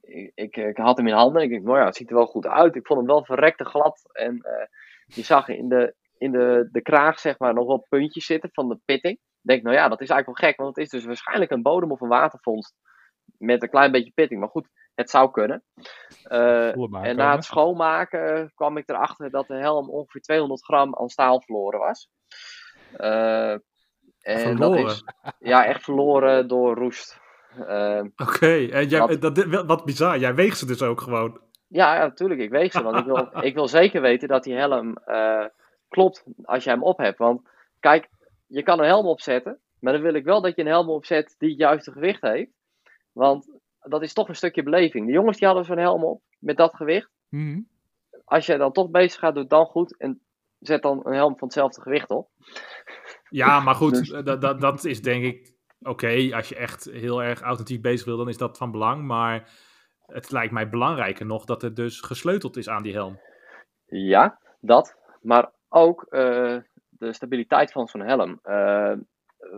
[0.05, 2.15] ik, ik, ik had hem in handen en ik dacht, nou ja, het ziet er
[2.15, 2.75] wel goed uit.
[2.75, 4.67] Ik vond hem wel verrekte glad en eh,
[5.05, 8.69] je zag in de, in de, de kraag zeg maar nog wel puntjes zitten van
[8.69, 9.13] de pitting.
[9.15, 11.61] Ik denk, nou ja, dat is eigenlijk wel gek, want het is dus waarschijnlijk een
[11.61, 12.73] bodem of een watervondst
[13.37, 14.39] met een klein beetje pitting.
[14.39, 15.63] Maar goed, het zou kunnen.
[16.23, 20.95] Eh, en na het schoonmaken eh, kwam ik erachter dat de helm ongeveer 200 gram
[20.95, 22.09] aan staal verloren was.
[22.93, 23.51] Eh,
[24.21, 24.83] en Verloren?
[24.83, 25.03] Dat is,
[25.39, 27.19] ja, echt verloren door roest.
[27.67, 30.17] Eh, Oké, en jij, Wat- dat, wat bizar.
[30.19, 31.39] Jij weegt ze dus ook gewoon.
[31.67, 32.83] ja, ja, natuurlijk, ik weeg ze.
[32.83, 35.45] Want ik wil, ik wil zeker weten dat die helm eh,
[35.89, 37.17] klopt als jij hem op hebt.
[37.17, 37.41] Want
[37.79, 38.09] kijk,
[38.47, 39.59] je kan een helm opzetten.
[39.79, 42.51] Maar dan wil ik wel dat je een helm opzet die het juiste gewicht heeft.
[43.11, 43.49] Want
[43.81, 45.05] dat is toch een stukje beleving.
[45.05, 47.09] De jongens die hadden zo'n helm op met dat gewicht.
[47.29, 47.59] Mhm.
[48.25, 49.97] Als je dan toch bezig gaat, doe het dan goed.
[49.97, 50.19] En
[50.59, 52.29] zet dan een helm van hetzelfde gewicht op.
[53.29, 56.29] Ja, maar goed, Dus- dat, dat, dat is denk ik oké.
[56.35, 59.03] als je echt heel erg authentiek bezig wil, dan is dat van belang.
[59.03, 59.49] Maar
[60.05, 63.19] het lijkt mij belangrijker nog dat het dus gesleuteld is aan die helm.
[63.85, 64.95] Ja, dat.
[65.21, 66.57] Maar ook eh,
[66.89, 68.39] de stabiliteit van zo'n helm.
[68.43, 68.93] Eh,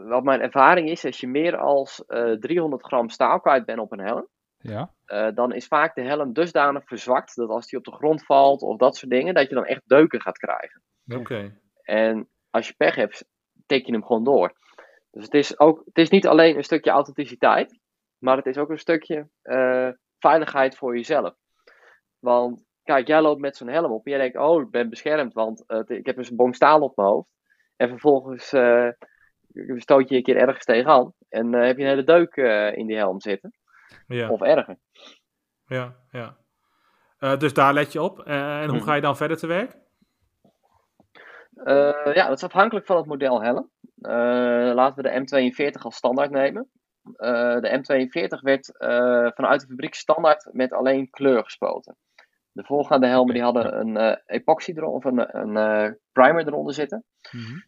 [0.07, 3.91] wat mijn ervaring is, als je meer als eh 300 gram staal kwijt bent op
[3.91, 4.27] een helm.
[4.57, 4.93] Ja.
[5.05, 8.61] eh, dan is vaak de helm dusdanig verzwakt dat als die op de grond valt
[8.61, 10.81] of dat soort dingen, dat je dan echt deuken gaat krijgen.
[11.15, 11.59] Oké.
[11.81, 13.25] En als je pech hebt,
[13.65, 14.53] tik je hem gewoon door.
[15.11, 17.79] Dus het is, ook, het is niet alleen een stukje authenticiteit,
[18.17, 19.89] maar het is ook een stukje eh,
[20.19, 21.35] veiligheid voor jezelf.
[22.19, 25.33] Want kijk, jij loopt met zo'n helm op en jij denkt, oh, ik ben beschermd,
[25.33, 27.29] want ik heb dus een bonk staal op mijn hoofd.
[27.75, 28.89] En vervolgens eh,
[29.75, 32.35] stoot je een keer ergens tegenaan en eh, heb je een hele deuk
[32.75, 33.53] in die helm zitten.
[34.07, 34.77] Ja, Of erger.
[35.65, 36.37] ja, ja.
[37.37, 38.19] Dus daar let je op.
[38.19, 38.85] En hoe Mhm.
[38.85, 39.77] ga je dan verder te werk?
[42.13, 43.71] Ja, dat is afhankelijk van het model helm.
[44.01, 46.69] Eh, laten we de M42 als standaard nemen.
[47.15, 51.97] Eh, de M42 werd eh, vanuit de fabriek standaard met alleen kleur gespoten.
[52.51, 57.03] De voorgaande helmen die hadden een epoxy eronder, of een, een primer eronder zitten.
[57.31, 57.59] Mhm.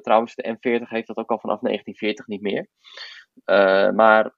[0.00, 2.68] Trouwens, de M40 heeft dat ook al vanaf 1940 niet meer.
[3.94, 4.34] Maar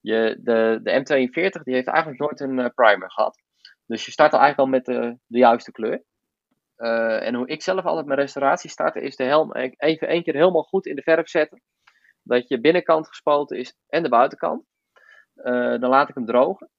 [0.00, 3.42] je, de, de M42 die heeft eigenlijk nooit een primer gehad.
[3.86, 6.02] Dus je start al eigenlijk al met de, de juiste kleur.
[6.82, 10.22] Eh, en hoe ik zelf altijd mijn restauratie start, is de helm e- even één
[10.22, 11.62] keer helemaal goed in de verf zetten.
[12.22, 14.64] Dat je binnenkant gespoten is en de buitenkant.
[15.34, 16.70] Eh, dan laat ik hem drogen.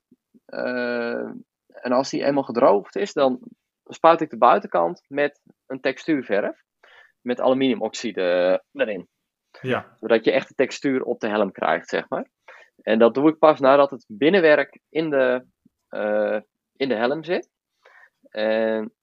[0.46, 1.30] Eh,
[1.68, 3.40] en als die eenmaal gedroogd is, dan
[3.84, 6.62] spuit ik de buitenkant met een textuurverf.
[7.22, 9.08] Met aluminiumoxide erin.
[9.62, 12.30] Ja, Zodat je echt de textuur op de helm krijgt, zeg maar.
[12.82, 15.46] En dat doe ik pas nadat het binnenwerk in de,
[16.76, 17.50] in de helm zit.
[18.30, 18.94] En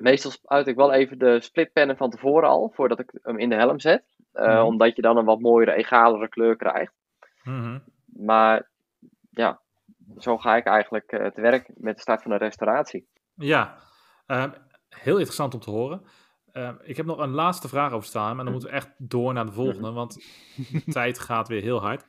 [0.00, 3.54] meestal spuit ik wel even de splitpennen van tevoren al, voordat ik hem in de
[3.54, 4.04] helm zet.
[4.32, 4.64] Eh, Mhm.
[4.64, 6.92] Omdat je dan een wat mooiere, egalere kleur krijgt.
[7.42, 7.78] Mhm.
[8.06, 8.70] Maar
[9.30, 9.60] ja,
[10.18, 13.08] zo ga ik eigenlijk eh, te werk met de start van de restauratie.
[13.34, 13.76] ja.
[14.26, 14.44] Eh,
[14.88, 16.02] heel interessant om te horen.
[16.52, 19.32] Ehm, ik heb nog een laatste vraag over staan, maar dan moeten we echt door
[19.32, 20.14] naar de volgende, want
[20.72, 22.04] de tijd gaat weer heel hard.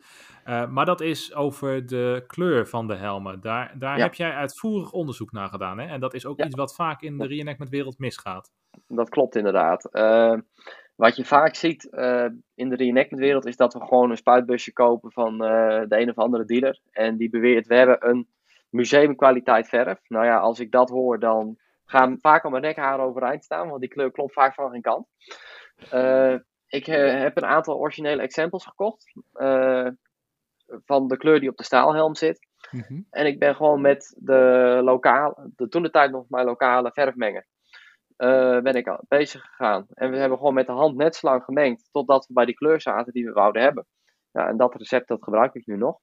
[0.45, 3.41] Uh, maar dat is over de kleur van de helmen.
[3.41, 5.80] Daar, daar heb jij uitvoerig onderzoek naar gedaan.
[5.80, 5.88] Hè?
[5.88, 8.51] En dat is ook iets wat vaak in de reenactment wereld misgaat.
[8.88, 9.88] Dat klopt inderdaad.
[9.91, 10.38] Uh,
[10.95, 12.25] wat je vaak ziet uh,
[12.56, 16.17] in de reenactment wereld is dat we gewoon een spuitbusje kopen van de een of
[16.17, 16.80] andere dealer.
[16.91, 18.27] En die beweert, we hebben een
[18.69, 19.99] museumkwaliteit verf.
[20.08, 23.82] Nou ja, als ik dat hoor, dan gaan vaak al mijn nekhaar overeind staan, want
[23.82, 25.08] die kleur klopt vaak van geen kant.
[26.67, 29.13] ik heb een aantal originele exempels gekocht
[30.86, 32.47] van de kleur die op de staalhelm zit.
[32.71, 33.01] Mhm.
[33.10, 37.45] En ik ben gewoon met de lokale, de toen de tijd nog mijn lokale verfmenger,
[38.17, 39.86] uh, ben ik bezig gegaan.
[39.93, 42.55] En we hebben gewoon met de hand net zo lang gemengd totdat we bij die
[42.55, 43.86] kleur zaten die we wouden hebben.
[44.31, 45.99] Ja, en dat recept dat gebruik ik nu nog.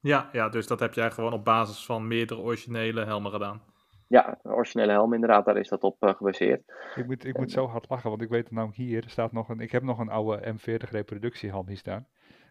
[0.00, 3.62] Ja, ja, dus dat heb jij gewoon op basis van meerdere originele helmen gedaan.
[4.08, 6.62] Ja, originele helm inderdaad, daar is dat op uh, gebaseerd.
[6.94, 9.60] Ik moet, ik moet zo hard lachen, want ik weet nou hier staat nog een,
[9.60, 12.06] ik heb nog een oude M40 reproductiehelm hier staan.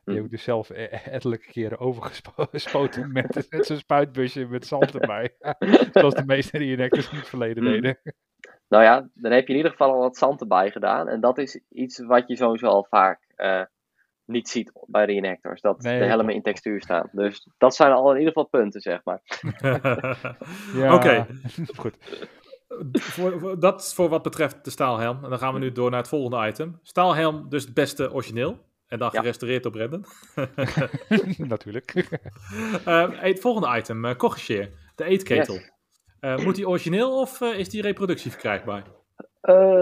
[0.05, 4.99] Die heb ik dus zelf e-, ettelijke keren overgespoten met, met zo'n spuitbusje met zand
[4.99, 5.35] erbij.
[5.93, 7.69] Zoals de meeste reenactors niet verleden mm.
[7.69, 7.99] deden.
[8.67, 11.07] Nou ja, dan heb je in ieder geval al wat zand erbij gedaan.
[11.07, 13.61] En dat is iets wat je sowieso al vaak uh,
[14.25, 15.61] niet ziet bij reenactors.
[15.61, 17.09] Dat de helmen in textuur staan.
[17.11, 19.21] Dus dat zijn al in ieder geval punten, zeg maar.
[20.81, 21.25] ja, Oké.
[21.75, 21.97] Goed.
[22.93, 25.23] Voor, voor, dat voor wat betreft de staalhelm.
[25.23, 26.79] En dan gaan we nu door naar het volgende item.
[26.81, 28.57] Staalhelm, dus het beste origineel.
[28.93, 30.05] En dan gerestaureerd op redden.
[31.53, 31.93] Natuurlijk.
[32.87, 34.15] uh, het volgende item, uh,
[34.95, 35.59] de eetketel.
[36.21, 38.83] Uh, moet die origineel of is die reproductie verkrijgbaar?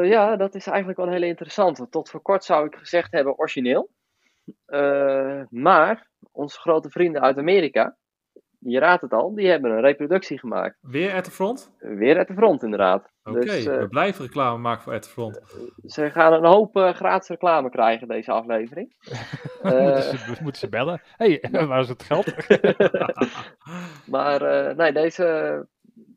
[0.04, 1.90] ja, dat is eigenlijk wel een hele interessante.
[1.90, 3.90] Tot voor kort zou ik gezegd hebben origineel.
[5.50, 7.98] maar onze grote vrienden uit Amerika,
[8.64, 10.78] je raadt het al, die hebben een reproductie gemaakt.
[10.82, 11.74] Weer at the front?
[11.78, 13.12] Weer at the front, inderdaad.
[13.24, 15.42] Oké, dus, we blijven reclame maken voor at the front.
[15.86, 18.96] Ze gaan een hoop uh, gratis reclame krijgen, deze aflevering.
[19.64, 21.02] moeten, ze, moeten, ze, bellen?
[21.18, 22.34] Hé, hey, waar is het geld?
[24.16, 25.68] maar nee, deze,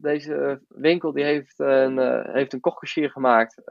[0.00, 3.62] deze winkel die heeft een, uh, heeft een gemaakt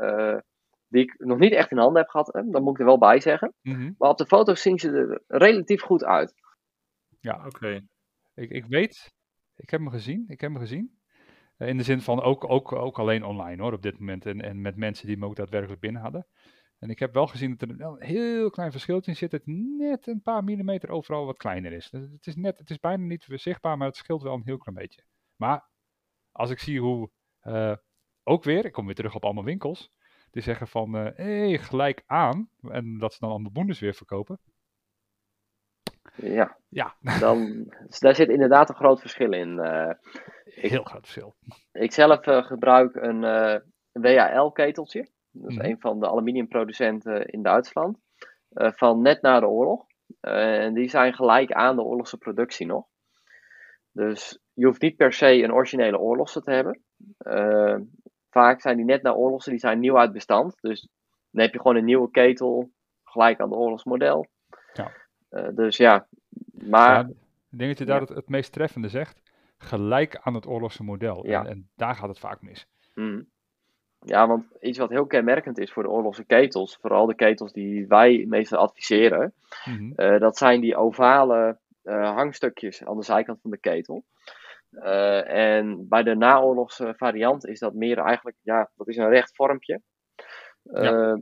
[0.88, 2.44] die ik nog niet echt in handen heb gehad.
[2.46, 3.54] Dat moet ik er wel bij zeggen.
[3.62, 3.92] Mhm.
[3.98, 6.34] Maar op de foto's zien ze er relatief goed uit.
[7.20, 7.82] Ja, oké.
[8.34, 9.14] Ik, ik weet,
[9.56, 11.00] ik heb hem gezien, ik heb hem gezien.
[11.58, 14.26] Eh, in de zin van ook, ook, ook alleen online hoor, op dit moment.
[14.26, 16.28] En, en met mensen die me ook daadwerkelijk binnen hadden.
[16.80, 19.32] En ik heb wel gezien dat er een heel klein verschiltje in zit.
[19.32, 21.92] Dat net een paar millimeter overal wat kleiner is.
[21.92, 24.78] Het is, net, het is bijna niet zichtbaar, maar het scheelt wel een heel klein
[24.78, 25.04] beetje.
[25.36, 25.70] Maar
[26.32, 27.12] als ik zie hoe,
[27.44, 27.76] uh,
[28.24, 29.92] ook weer, ik kom weer terug op allemaal winkels.
[30.32, 32.50] Die zeggen van, hé, hey, gelijk aan.
[32.62, 34.40] En dat ze dan allemaal boendes weer verkopen.
[36.16, 36.96] Ja, ja.
[37.20, 39.50] Dan, dus daar zit inderdaad een groot verschil in.
[39.50, 39.90] Uh,
[40.44, 41.36] Heel groot verschil.
[41.72, 43.56] Ik zelf uh, gebruik een uh,
[43.92, 45.08] WAL-keteltje.
[45.32, 45.64] Dat is mm.
[45.64, 48.00] een van de aluminiumproducenten in Duitsland.
[48.54, 49.86] van net na de oorlog.
[50.22, 52.86] en die zijn gelijk aan de oorlogse productie nog.
[53.92, 56.82] Dus je hoeft niet per se een originele oorlogse te hebben.
[58.30, 60.58] vaak zijn die net na oorlogse, die zijn nieuw uit bestand.
[60.62, 60.90] Dus
[61.30, 62.70] dan heb je gewoon een nieuwe ketel,
[63.04, 64.28] gelijk aan de oorlogsmodel.
[64.74, 64.92] Ja.
[65.34, 66.08] Eh, dus ja,
[66.54, 66.94] maar...
[66.94, 67.10] Ja,
[67.52, 69.22] ik denk dat je daar het, het, meest treffende zegt.
[69.58, 71.28] Gelijk aan het oorlogse model.
[71.28, 71.40] Ja.
[71.40, 72.68] En, en, daar gaat het vaak mis.
[72.94, 73.32] Mm.
[74.00, 77.88] Ja, want iets wat heel kenmerkend is voor de oorlogse ketels, vooral de ketels die
[77.88, 79.34] wij meestal adviseren,
[79.66, 79.92] mhm.
[79.96, 84.04] eh, dat zijn die ovale uh, hangstukjes aan de zijkant van de ketel.
[85.26, 89.82] en bij de naoorlogse variant is dat meer eigenlijk, ja, dat is een recht vormpje.
[90.64, 91.20] Ja.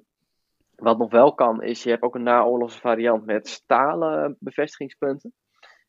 [0.82, 5.34] Wat nog wel kan, is je hebt ook een naoorlogse variant met stalen bevestigingspunten.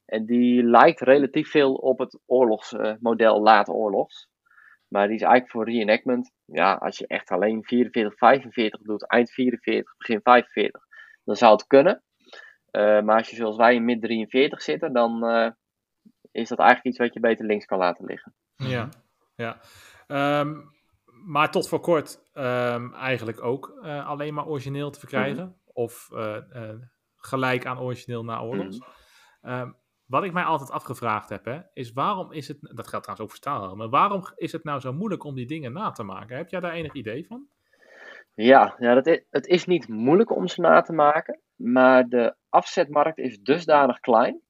[0.05, 4.29] En die lijkt relatief veel op het oorlogsmodel laat oorlogs.
[4.89, 9.31] Maar die is eigenlijk voor reenactment, ja, als je echt alleen 44, 45 doet, eind
[9.31, 10.81] 44, begin 45,
[11.25, 12.03] dan zou het kunnen.
[12.71, 15.51] Uh, maar als je zoals wij in mid 43 zitten, dan uh,
[16.31, 18.35] is dat eigenlijk iets wat je beter links kan laten liggen.
[18.57, 18.89] Ja,
[19.35, 19.61] ja.
[20.41, 20.71] Um,
[21.25, 25.45] maar tot voor kort um, eigenlijk ook uh, alleen maar origineel te verkrijgen.
[25.45, 26.71] Mm Of uh, uh,
[27.17, 28.79] gelijk aan origineel na oorlogs.
[28.79, 28.87] Mm
[29.53, 33.21] um, wat ik mij altijd afgevraagd heb, hè, is waarom is het, dat geldt trouwens
[33.21, 36.03] ook voor staal, maar waarom is het nou zo moeilijk om die dingen na te
[36.03, 36.37] maken?
[36.37, 37.47] Heb jij daar enig idee van?
[38.35, 42.35] Ja, ja dat is, het is niet moeilijk om ze na te maken, maar de
[42.49, 44.41] afzetmarkt is dusdanig klein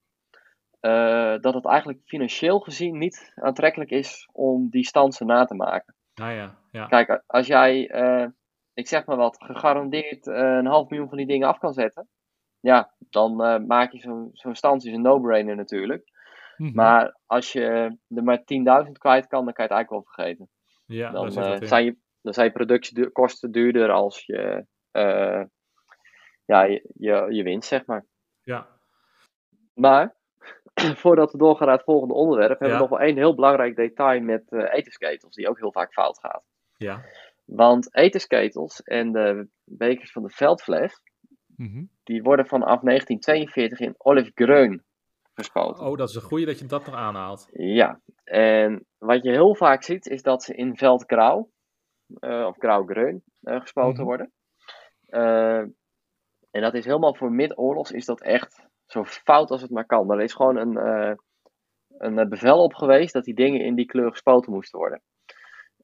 [1.41, 5.95] dat het eigenlijk financieel gezien niet aantrekkelijk is om die stansen na te maken.
[6.13, 6.85] Ah, ja, ja.
[6.85, 8.27] Kijk, als jij, uh,
[8.73, 12.07] ik zeg maar wat, gegarandeerd uh, een half miljoen van die dingen af kan zetten,
[12.59, 16.11] ja, dan uh, maak je zo'n zo'n stand is een no-brainer natuurlijk.
[16.57, 16.75] Mm -hmm.
[16.75, 18.39] Maar als je er maar
[18.85, 20.49] 10.000 kwijt kan, dan kan je het eigenlijk wel vergeten.
[20.85, 21.31] Ja, dan
[21.67, 25.43] zijn je, dan zijn je productiekosten duurder als je, eh,
[26.45, 28.05] ja, je, je, je winst, zeg maar.
[28.41, 28.67] Ja,
[29.73, 30.15] Maar,
[31.03, 32.73] voordat we doorgaan naar het volgende onderwerp, hebben Ja.
[32.75, 36.19] we nog wel één heel belangrijk detail met eh etensketels, die ook heel vaak fout
[36.19, 36.43] gaat.
[36.77, 37.01] ja,
[37.45, 41.01] Want etensketels en de bekers van de veldfles,
[41.55, 41.83] Mhm.
[42.03, 44.83] die worden vanaf 1942 in olive groen
[45.33, 45.85] gespoten.
[45.85, 47.47] oh, dat is een goeie dat je dat nog aanhaalt.
[47.51, 51.49] Ja, en wat je heel vaak ziet, is dat ze in veldgrauw,
[52.19, 54.03] eh of grauw-groen, eh, gespoten Mhm.
[54.03, 54.31] worden.
[55.05, 55.57] Eh,
[56.51, 60.11] en dat is helemaal voor mid-oorlogs is dat echt zo fout als het maar kan.
[60.11, 61.15] Er is gewoon een, eh,
[61.97, 65.01] een eh, bevel op geweest dat die dingen in die kleur gespoten moesten worden.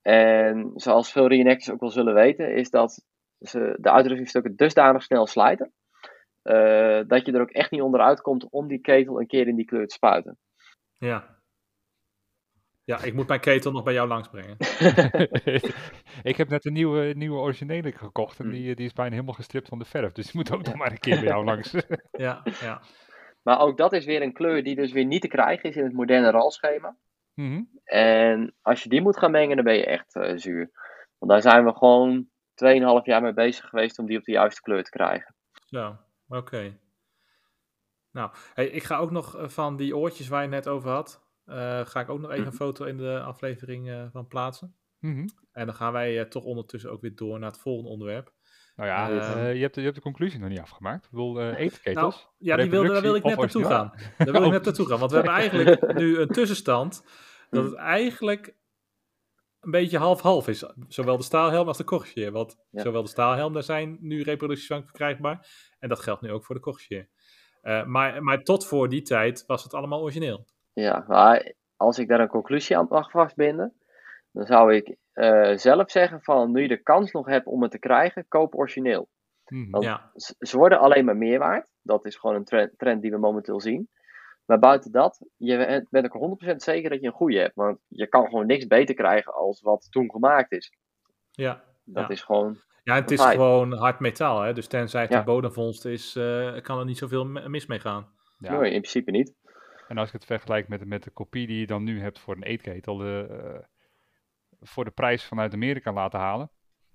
[0.02, 3.06] En zoals veel reenactors ook wel zullen weten, is dat
[3.40, 5.74] ze de uitrustingstukken dusdanig snel slijten,
[6.42, 9.56] eh, dat je er ook echt niet onderuit komt om die ketel een keer in
[9.56, 10.38] die kleur te spuiten.
[10.98, 11.39] Ja.
[12.90, 14.58] Ja, ik moet mijn ketel nog bij jou langsbrengen.
[16.32, 19.68] ik heb net een nieuwe, nieuwe originele gekocht en die, die is bijna helemaal gestript
[19.68, 20.12] van de verf.
[20.12, 21.74] Dus die moet ook nog maar een keer bij jou langs.
[22.12, 22.82] Ja, ja.
[23.42, 25.84] Maar ook dat is weer een kleur die dus weer niet te krijgen is in
[25.84, 26.98] het moderne RAL-schema.
[27.34, 27.64] Mhm.
[27.84, 30.72] En als je die moet gaan mengen, dan ben je echt eh, zuur.
[31.18, 32.28] Want daar zijn we gewoon
[33.02, 35.36] 2,5 jaar mee bezig geweest om die op de juiste kleur te krijgen.
[35.66, 35.98] Zo,
[36.28, 36.78] oké.
[38.12, 40.90] Nou, hey, ik ga ook nog eh, van die oortjes waar je het net over
[40.90, 41.29] had,
[41.86, 42.58] ga ik ook nog even een Mhm.
[42.64, 44.76] foto in de aflevering eh, van plaatsen.
[45.00, 45.28] Mhm.
[45.52, 48.34] En dan gaan wij eh, toch ondertussen ook weer door naar het volgende onderwerp.
[48.76, 49.38] Nou ja, Ehm.
[49.38, 51.06] eh, je, hebt, de- je hebt de conclusie nog niet afgemaakt.
[51.06, 52.16] Ik bedoel, eh etenketels.
[52.16, 53.92] Nou, ja, die wilde, daar wil ik net naartoe gaan.
[54.18, 54.52] Daar wil ik Oh.
[54.52, 55.00] net naartoe gaan.
[55.00, 57.04] Want we hebben eigenlijk nu een tussenstand
[57.50, 58.56] dat het eigenlijk
[59.60, 60.64] een beetje half-half is.
[60.88, 62.32] Zowel de staalhelm als de Corsair.
[62.32, 62.82] Want Ja.
[62.82, 65.48] zowel de staalhelm, daar zijn nu reproducties van verkrijgbaar.
[65.80, 67.10] En dat geldt nu ook voor de Corsair.
[67.62, 70.48] Eh, maar, maar tot voor die tijd was het allemaal origineel.
[70.74, 73.74] Ja, maar als ik daar een conclusie aan mag vastbinden,
[74.32, 77.72] dan zou ik eh, zelf zeggen van nu je de kans nog hebt om het
[77.72, 79.10] te krijgen, koop origineel.
[79.48, 79.70] Mhm.
[79.70, 81.70] Want- Ja, Ze worden alleen maar meer waard.
[81.82, 83.90] Dat is gewoon een trend, trend die we momenteel zien.
[84.46, 87.56] Maar buiten dat, je bent ook 100% zeker dat je een goede hebt.
[87.56, 90.74] Want je kan gewoon niks beter krijgen als wat toen gemaakt is.
[91.32, 91.64] ja.
[91.84, 92.10] Dat Ja.
[92.10, 92.58] is gewoon.
[92.84, 94.42] ja het is gewoon hard metaal.
[94.42, 94.54] Hè?
[94.54, 95.18] Dus tenzij het Ja.
[95.20, 98.08] een bodemvondst is, eh, kan er niet zoveel mi- mis mee gaan.
[98.38, 98.52] Ja.
[98.60, 99.34] Nee, in principe niet.
[99.90, 102.36] En als ik het vergelijk met, met de kopie die je dan nu hebt voor
[102.36, 103.60] een eetketel, eh,
[104.62, 106.50] voor de prijs vanuit Amerika laten halen,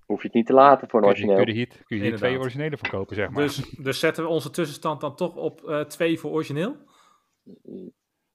[0.04, 1.66] Hoef je het niet te laten voor een kun je, kun je origineel.
[1.66, 3.42] hier, kun je hier twee originele verkopen, zeg maar.
[3.42, 6.76] Dus, dus zetten we onze tussenstand dan toch op eh, twee voor origineel?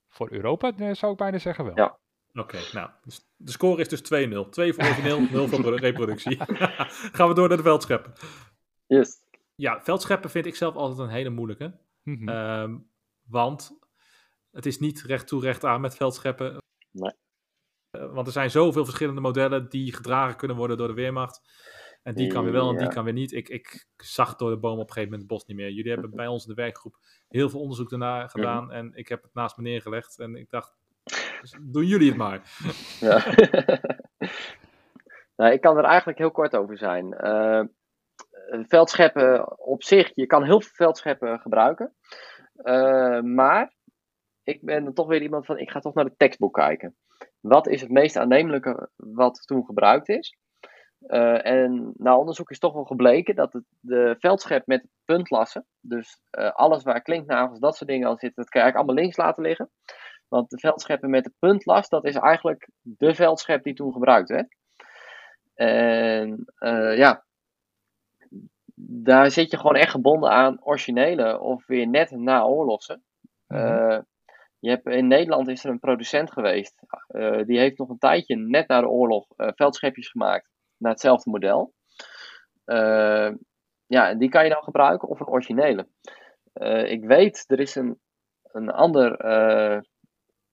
[0.09, 1.75] Voor Europa eh, zou ik bijna zeggen wel.
[1.75, 1.97] Ja.
[2.33, 4.49] Oké, nou, dus de score is dus 2-0.
[4.49, 6.37] 2 voor origineel, 0 voor pro- reproductie.
[7.17, 8.13] Gaan we door naar de veldscheppen.
[8.87, 9.17] Yes.
[9.55, 11.79] Ja, veldscheppen vind ik zelf altijd een hele moeilijke.
[12.03, 12.29] Mhm.
[12.29, 12.77] Ehm,
[13.27, 13.78] want
[14.51, 16.57] het is niet recht toe recht aan met veldscheppen.
[16.91, 17.13] Nee.
[17.89, 21.41] Eh, want er zijn zoveel verschillende modellen die gedragen kunnen worden door de Weermacht.
[22.03, 23.31] En die kan weer wel en die kan weer niet.
[23.31, 25.71] Ik, ik zag door de boom op een gegeven moment het bos niet meer.
[25.71, 28.71] Jullie hebben bij ons in de werkgroep heel veel onderzoek daarna gedaan.
[28.71, 30.19] En ik heb het naast me neergelegd.
[30.19, 30.75] En ik dacht,
[31.61, 32.41] doen jullie het maar.
[32.99, 33.23] Ja.
[35.35, 37.13] nou, ik kan er eigenlijk heel kort over zijn.
[37.13, 37.63] Eh,
[38.67, 41.95] veldscheppen op zich, je kan heel veel veldscheppen gebruiken.
[42.55, 43.73] Eh, maar
[44.49, 46.95] ik ben dan toch weer iemand van, ik ga toch naar het tekstboek kijken.
[47.39, 50.37] Wat is het meest aannemelijke wat toen gebruikt is?
[50.99, 56.21] Eh, en na onderzoek is toch wel gebleken dat het, de veldschep met puntlassen, dus
[56.29, 59.17] eh, alles waar klinknagels, dat soort dingen aan zitten, dat kan je eigenlijk allemaal links
[59.17, 59.69] laten liggen.
[60.27, 64.55] Want de veldscheppen met de puntlas, dat is eigenlijk de veldschep die toen gebruikt werd.
[65.55, 67.23] En eh, ja,
[68.75, 73.01] daar zit je gewoon echt gebonden aan originele of weer net na oorlogse.
[73.47, 74.01] Mhm.
[74.59, 76.81] Je hebt, in Nederland is er een producent geweest.
[77.07, 81.29] eh, die heeft nog een tijdje net na de oorlog eh, veldschepjes gemaakt naar hetzelfde
[81.29, 81.73] model.
[82.65, 83.31] Eh,
[83.85, 85.87] ja, en die kan je dan gebruiken of een originele.
[86.53, 87.99] Eh, ik weet, er is een,
[88.43, 89.81] een ander eh,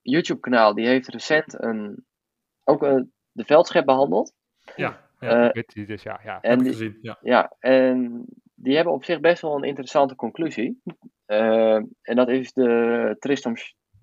[0.01, 2.07] YouTube-kanaal die heeft recent een,
[2.64, 4.35] ook een, de veldschep behandeld.
[4.77, 6.40] Ja, ja Ik weet die, dus ja, ja.
[6.40, 6.99] en heb ik die, gezien.
[7.01, 7.19] Ja.
[7.21, 10.83] ja, en die hebben op zich best wel een interessante conclusie.
[11.27, 13.55] En dat is de Tristam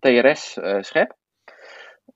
[0.03, 1.15] TRS-schep.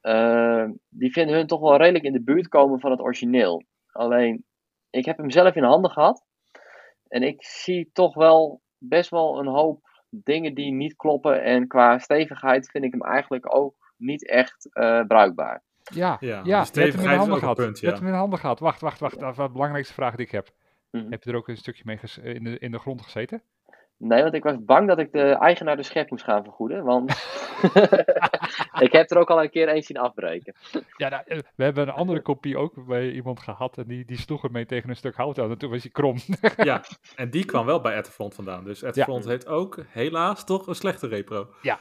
[0.02, 3.64] Eh, die vinden hun toch wel redelijk in de buurt komen van het origineel.
[3.92, 4.46] Alleen,
[4.90, 6.26] ik heb hem zelf in handen gehad.
[7.08, 11.44] En ik zie toch wel best wel een hoop dingen die niet kloppen.
[11.44, 15.64] En qua stevigheid vind ik hem eigenlijk ook niet echt eh, bruikbaar.
[15.94, 17.94] Ja, Ja, ja, de hebt hem in stevigheid handen punt, ja.
[17.94, 18.60] hem in de handen gehad.
[18.60, 19.20] Wacht, wacht, wacht.
[19.20, 20.50] Dat is de belangrijkste vraag die ik heb.
[20.92, 21.12] Mhm.
[21.12, 22.00] Heb je er ook een stukje mee
[22.34, 23.42] in, de, in de grond gezeten?
[24.00, 26.84] Nee, want ik was bang dat ik de eigenaar de schep moest gaan vergoeden.
[26.84, 27.12] Want
[28.86, 30.56] ik heb er ook al een keer eens zien afbreken.
[30.98, 33.78] Ja, nou, eh, we hebben een andere kopie ook bij iemand gehad.
[33.78, 35.50] En die, die sloeg ermee tegen een stuk hout aan.
[35.50, 36.18] En toen was hij krom.
[36.58, 36.82] Ja,
[37.16, 38.64] en die kwam wel bij Etherfront vandaan.
[38.64, 41.48] Dus Etherfront heeft ook helaas toch een slechte repro.
[41.62, 41.80] Ja.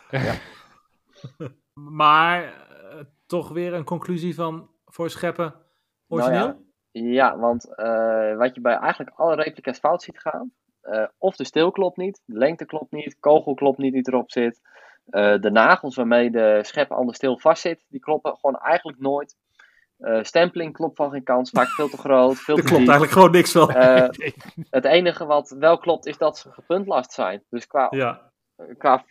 [1.72, 5.54] Maar eh, toch weer een conclusie van voor scheppen
[6.08, 6.46] origineel?
[6.46, 6.56] Nou
[6.92, 10.52] ja, ja, want eh, wat je bij eigenlijk alle replica's fout ziet gaan.
[10.90, 14.30] Eh, of de steel klopt niet, de lengte klopt niet, kogel klopt niet die erop
[14.30, 14.60] zit.
[15.06, 19.36] eh, de nagels waarmee de schep aan de steel vastzit, die kloppen gewoon eigenlijk nooit.
[19.98, 22.90] Eh stempeling klopt van geen kans, vaak veel te groot, veel Er te klopt diep.
[22.90, 23.70] eigenlijk gewoon niks van.
[24.78, 27.42] Het enige wat wel klopt is dat ze gepuntlast zijn.
[27.50, 28.30] Dus qua, ja,
[28.78, 29.04] qua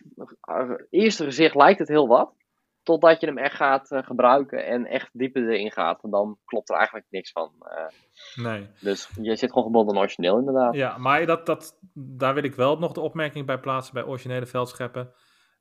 [0.90, 2.32] eerste gezicht lijkt het heel wat.
[2.86, 6.02] Totdat je hem echt gaat eh, gebruiken en echt dieper erin gaat.
[6.02, 7.52] En dan klopt er eigenlijk niks van.
[7.58, 8.70] Eh, nee.
[8.80, 10.74] dus je zit gewoon gebonden aan origineel inderdaad.
[10.74, 14.46] Ja, maar dat, dat, daar wil ik wel nog de opmerking bij plaatsen bij originele
[14.46, 15.12] veldscheppen.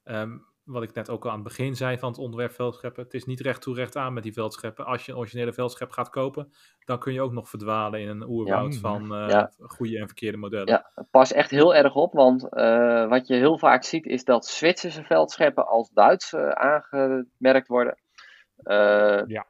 [0.04, 3.04] Ehm, wat ik net ook al aan het begin zei van het onderwerp veldscheppen.
[3.04, 4.86] Het is niet recht toe recht aan met die veldscheppen.
[4.86, 6.54] Als je een originele veldschep gaat kopen,
[6.86, 8.80] dan kun je ook nog verdwalen in een oerwoud Ja.
[8.80, 9.52] van eh, Ja.
[9.60, 10.68] goede en verkeerde modellen.
[10.68, 14.46] Ja, pas echt heel erg op, want eh, wat je heel vaak ziet is dat
[14.46, 17.98] Zwitserse veldscheppen als Duits eh, aangemerkt worden.
[19.28, 19.46] Ja.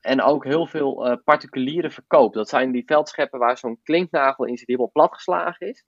[0.00, 2.34] En ook heel veel particuliere verkoop.
[2.34, 5.84] Dat zijn die veldscheppen waar zo'n klinknagel in zit die helemaal platgeslagen is.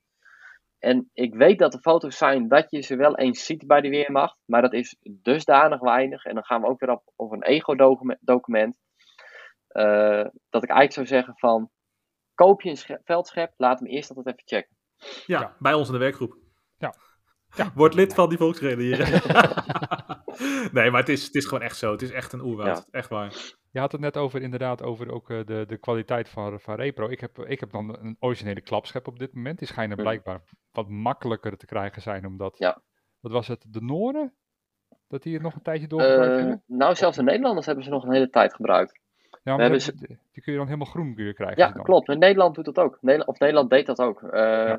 [0.87, 3.89] En ik weet dat er foto's zijn dat je ze wel eens ziet bij de
[3.89, 6.25] Weermacht, maar dat is dusdanig weinig.
[6.25, 8.79] En dan gaan we ook weer op, op een ego-document.
[9.69, 11.71] eh, dat ik eigenlijk zou zeggen van,
[12.35, 14.77] koop je een sche- veldschep, laat hem eerst altijd even checken.
[15.27, 15.57] Ja, Ja.
[15.59, 16.37] bij ons in de werkgroep.
[16.79, 16.95] Ja.
[17.57, 17.73] Ja.
[17.75, 18.99] Word lid van die volksreden hier.
[20.73, 21.93] nee, maar het is, het is gewoon echt zo.
[21.93, 22.77] Het is echt een oerwoud.
[22.77, 22.85] Ja.
[22.99, 23.55] Echt waar.
[23.71, 27.09] Je had het net over inderdaad over ook eh, de, de kwaliteit van, van Repro.
[27.09, 29.59] Ik heb, ik heb dan een originele klapschep op dit moment.
[29.59, 30.07] Die schijnen Mhm.
[30.07, 32.27] blijkbaar wat makkelijker te krijgen zijn.
[32.27, 32.83] Omdat, Ja.
[33.21, 34.35] wat was het, de Noren?
[35.09, 36.63] Dat die het nog een tijdje doorgebruikt Eh, hebben?
[36.67, 39.01] nou, zelfs de Nederlanders hebben ze nog een hele tijd gebruikt.
[39.43, 41.57] Ja, maar hebben die, die- die kun je dan helemaal groen krijgen.
[41.63, 41.85] Ja, ze dan.
[41.85, 42.09] klopt.
[42.09, 42.99] In Nederland doet dat ook.
[43.01, 44.23] Nederland, of Nederland deed dat ook.
[44.23, 44.75] Eh,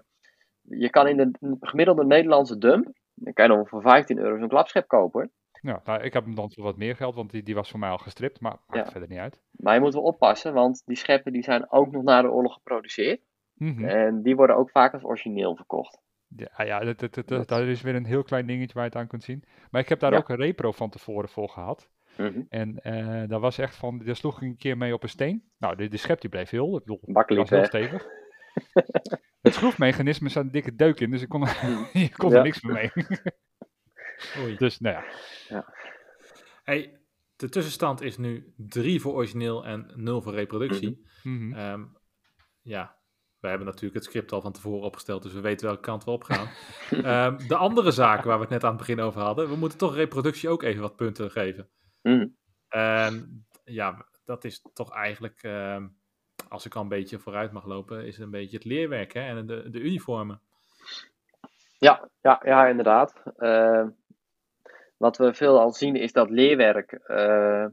[0.62, 4.48] Je kan in de gemiddelde Nederlandse dump, dan kan je nog voor 15 euro zo'n
[4.48, 5.32] klapschep kopen.
[5.68, 7.80] Ja, nou, ik heb hem dan voor wat meer geld, want die, die was voor
[7.80, 8.40] mij al gestript.
[8.40, 8.92] Maar maakt Ja.
[8.92, 9.42] verder niet uit.
[9.52, 12.54] Maar je moet wel oppassen, want die scheppen die zijn ook nog na de oorlog
[12.54, 13.22] geproduceerd.
[13.54, 13.86] Mhm.
[13.86, 16.00] En die worden ook vaak als origineel verkocht.
[16.36, 18.90] Ja, ja dat, dat, dat, Dat- dat is weer een heel klein dingetje waar je
[18.90, 19.44] het aan kunt zien.
[19.72, 20.18] Maar ik heb daar Ja.
[20.18, 21.90] ook een repro van tevoren voor gehad.
[22.18, 22.42] Mhm.
[22.50, 25.44] En eh daar was echt van, daar sloeg ik een keer mee op een steen.
[25.58, 28.08] Nou, de, de schep die bleef heel, ik bedoel, Makkelijk was heel stevig.
[29.42, 31.42] Het schroefmechanisme zat een dikke deuk in, dus ik kon,
[31.94, 32.38] je kon Ja.
[32.38, 32.92] er niks meer mee.
[34.40, 34.56] Oei.
[34.56, 35.04] dus nou
[35.48, 35.66] ja,
[36.64, 37.00] Hey,
[37.36, 41.08] de tussenstand is nu 3 voor origineel en 0 voor reproductie.
[41.24, 41.84] Ehm,
[42.62, 42.98] ja,
[43.40, 46.12] we hebben natuurlijk het script al van tevoren opgesteld, dus we weten welke kant we
[46.12, 46.48] op gaan.
[46.90, 49.78] Ehm, de andere zaken waar we het net aan het begin over hadden, we moeten
[49.78, 51.70] toch reproductie ook even wat punten geven.
[52.68, 55.88] En ja, dat is toch eigenlijk, ehm,
[56.50, 59.22] als ik al een beetje vooruit mag lopen, is het een beetje het leerwerk hè?
[59.22, 60.42] en de, de uniformen.
[61.78, 63.14] Ja, ja, ja, inderdaad.
[64.98, 67.66] Wat we veel al zien is dat leerwerk, eh,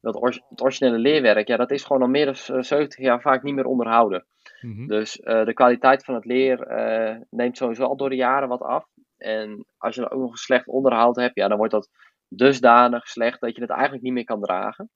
[0.00, 3.20] dat or- het originele leerwerk, ja, dat is gewoon al meer dan eh, 70 jaar
[3.20, 4.26] vaak niet meer onderhouden.
[4.60, 4.86] Mhm.
[4.86, 8.62] Dus eh, de kwaliteit van het leer eh, neemt sowieso al door de jaren wat
[8.62, 8.86] af.
[9.16, 11.88] En als je dan ook nog een slecht onderhoud hebt, ja, dan wordt dat
[12.28, 14.90] dusdanig slecht dat je het eigenlijk niet meer kan dragen.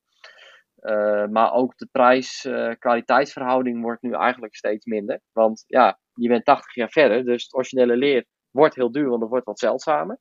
[1.31, 5.21] Maar ook de prijs-kwaliteitsverhouding wordt nu eigenlijk steeds minder.
[5.33, 9.21] Want ja, je bent 80 jaar verder, dus het originele leer wordt heel duur, want
[9.21, 10.19] het wordt wat zeldzamer.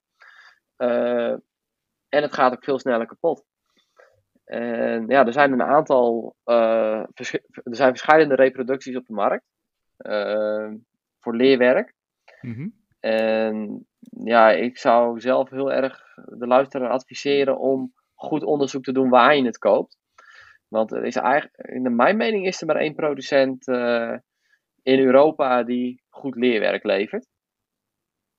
[0.77, 1.31] Eh,
[2.09, 3.45] en het gaat ook veel sneller kapot.
[4.43, 9.45] En ja, er zijn een aantal, eh, er zijn verschillende reproducties op de markt
[9.97, 10.71] eh,
[11.19, 11.93] voor leerwerk.
[12.41, 12.69] Mhm.
[12.99, 13.87] En
[14.23, 19.35] ja, ik zou zelf heel erg de luisteraar adviseren om goed onderzoek te doen waar
[19.35, 19.97] je het koopt.
[20.67, 23.67] Want er is eigenlijk, in mijn mening is er maar één producent
[24.81, 27.27] in Europa die goed leerwerk levert.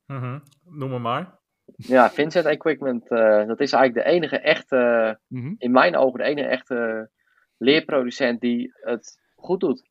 [0.07, 0.39] Mhm.
[0.65, 1.38] Noem maar maar.
[1.87, 5.55] Ja, Vincent Equipment, eh, dat is eigenlijk de enige echte, Mhm.
[5.59, 7.11] in mijn ogen, de enige echte
[7.57, 9.89] leerproducent die het goed doet.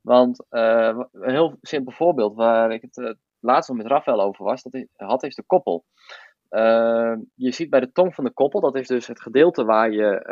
[0.00, 4.44] Want eh, een heel simpel voorbeeld waar ik het eh, laatst nog met Rafael over
[4.44, 5.84] was, dat is, had is de koppel.
[7.34, 10.22] Je ziet bij de tong van de koppel, dat is dus het gedeelte waar je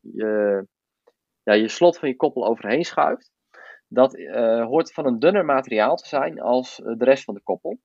[0.00, 0.66] je,
[1.42, 3.30] ja, je slot van je koppel overheen schuift.
[3.88, 4.16] Dat
[4.62, 7.78] hoort van een dunner materiaal te zijn als de rest van de koppel.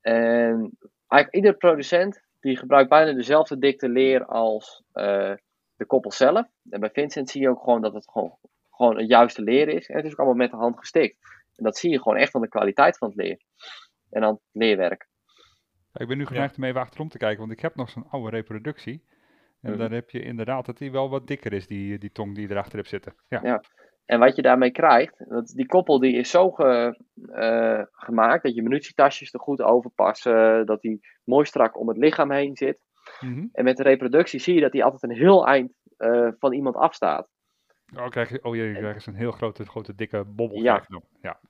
[0.00, 0.78] En
[1.12, 5.32] eigenlijk ieder producent die gebruikt bijna dezelfde dikte leer als eh,
[5.76, 6.46] de koppel zelf.
[6.70, 8.36] En bij Vincent zie je ook gewoon dat het gewoon,
[8.70, 9.88] gewoon een juiste leer is.
[9.88, 11.16] En het is ook allemaal met de hand gestikt.
[11.56, 13.40] En dat zie je gewoon echt aan de kwaliteit van het leer.
[14.10, 15.06] en dan leerwerk.
[15.94, 18.30] Ik ben nu geneigd om even achterom te kijken, want ik heb nog zo'n oude
[18.36, 19.04] reproductie.
[19.60, 19.78] En Mhm.
[19.78, 22.52] dan heb je inderdaad dat die wel wat dikker is, die, die tong die je
[22.52, 23.14] erachter hebt zitten.
[23.28, 23.40] Ja.
[23.42, 23.62] Ja.
[24.04, 26.98] En wat je daarmee krijgt, dat die koppel die is zo ge-
[27.32, 31.96] eh, gemaakt dat je munitietasjes er goed over passen, dat die mooi strak om het
[31.96, 32.84] lichaam heen zit.
[33.20, 33.46] Mhm.
[33.52, 36.76] En met de reproductie zie je dat die altijd een heel eind eh, van iemand
[36.76, 37.28] afstaat.
[37.96, 40.58] Oh, krijg je, oh jee, je krijgt een heel grote, grote dikke bobbel.
[40.58, 40.72] Ja.
[40.74, 41.02] krijg je dan.
[41.20, 41.40] ja.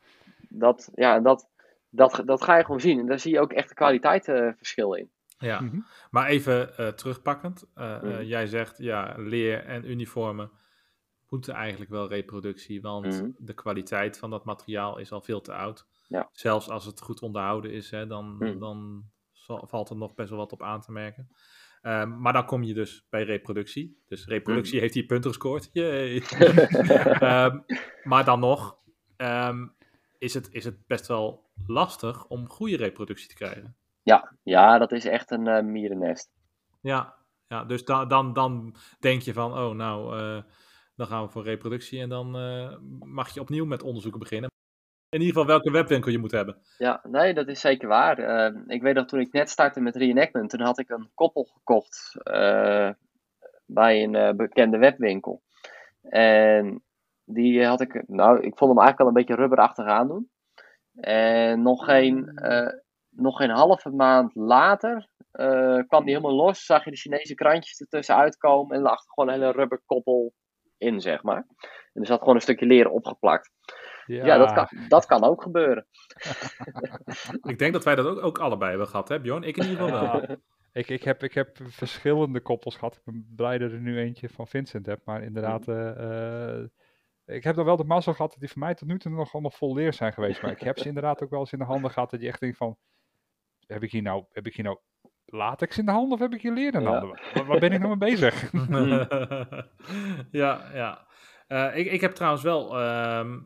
[0.48, 1.48] Dat, ja, dat,
[1.90, 2.98] dat, dat ga je gewoon zien.
[2.98, 5.11] En daar zie je ook echt een kwaliteitsverschil in.
[5.38, 5.78] Ja, Mhm.
[6.11, 7.64] maar even eh, terugpakkend.
[7.74, 8.22] Mhm.
[8.22, 10.50] jij zegt, ja, leer en uniformen
[11.33, 13.30] moeten eigenlijk wel reproductie, want Mhm.
[13.39, 15.87] de kwaliteit van dat materiaal is al veel te oud.
[16.09, 16.28] Ja.
[16.33, 18.59] Zelfs als het goed onderhouden is, hè, dan, Mhm.
[18.59, 21.28] dan zal- valt er nog best wel wat op aan te merken.
[21.83, 24.03] Ehm, maar dan kom je dus bij reproductie.
[24.07, 25.70] Dus reproductie heeft hier punten gescoord.
[25.72, 26.16] Yay!
[27.20, 27.59] Ehm,
[28.03, 28.76] maar dan nog
[29.16, 29.66] ehm,
[30.18, 33.76] is, het, is het best wel lastig om goede reproductie te krijgen.
[34.03, 36.30] Ja, ja, dat is echt een eh, mierennest.
[36.80, 37.14] Ja,
[37.49, 40.43] ja dus da dan, dan denk je van, oh nou, eh,
[41.03, 44.50] dan gaan we voor reproductie en dan eh, mag je opnieuw met onderzoeken beginnen.
[45.09, 46.59] In ieder geval welke webwinkel je moet hebben.
[46.78, 48.18] Ja, nee, dat is zeker waar.
[48.18, 51.44] Eh, ik weet dat toen ik net startte met reenactment, toen had ik een koppel
[51.44, 52.90] gekocht eh,
[53.66, 55.42] bij een bekende webwinkel.
[56.03, 56.82] En
[57.24, 60.30] die had ik, nou, ik vond hem eigenlijk wel een beetje rubberachtig aandoen.
[60.94, 62.40] En nog geen,
[63.11, 65.09] nog geen halve maand later
[65.86, 69.40] kwam die helemaal los, zag je de Chinese krantjes ertussen uitkomen en lag gewoon een
[69.40, 70.32] hele rubberkoppel
[70.83, 71.47] in, zeg maar.
[71.93, 73.51] En er zat gewoon een stukje leer opgeplakt.
[74.07, 75.87] Ja, dat, kan, dat kan ook gebeuren.
[77.53, 79.43] Ik denk dat wij dat ook, ook allebei hebben gehad, hè Bjorn?
[79.43, 80.20] Ik in ieder geval wel.
[80.20, 80.37] Ja.
[80.72, 82.97] Ik, ik, heb, ik heb verschillende koppels gehad.
[82.97, 85.01] Ik ben blij dat ik er nu eentje van Vincent heb.
[85.05, 86.68] Maar inderdaad, eh, eh,
[87.24, 89.33] ik heb dan wel de mazzel gehad dat die voor mij tot nu toe nog
[89.33, 90.43] allemaal vol leer zijn geweest.
[90.43, 92.41] Maar ik heb ze inderdaad ook wel eens in de handen gehad dat je echt
[92.41, 92.76] denkt van,
[93.66, 94.78] heb ik hier nou, heb ik hier nou
[95.33, 96.99] latex in de handen of heb ik hier leer in de Ja.
[96.99, 97.20] handen?
[97.35, 98.51] Waar, waar ben ik nou mee bezig?
[100.30, 101.07] ja, ja.
[101.47, 103.41] Eh, ik, ik heb trouwens wel ehm,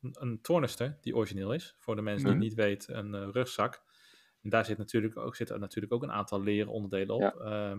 [0.00, 1.74] een tornister die origineel is.
[1.78, 3.82] Voor de mensen die het niet weten, een eh, rugzak.
[4.42, 7.20] En daar zit natuurlijk ook, zit er natuurlijk ook een aantal leren onderdelen op.
[7.20, 7.34] Ja.
[7.48, 7.76] Ja.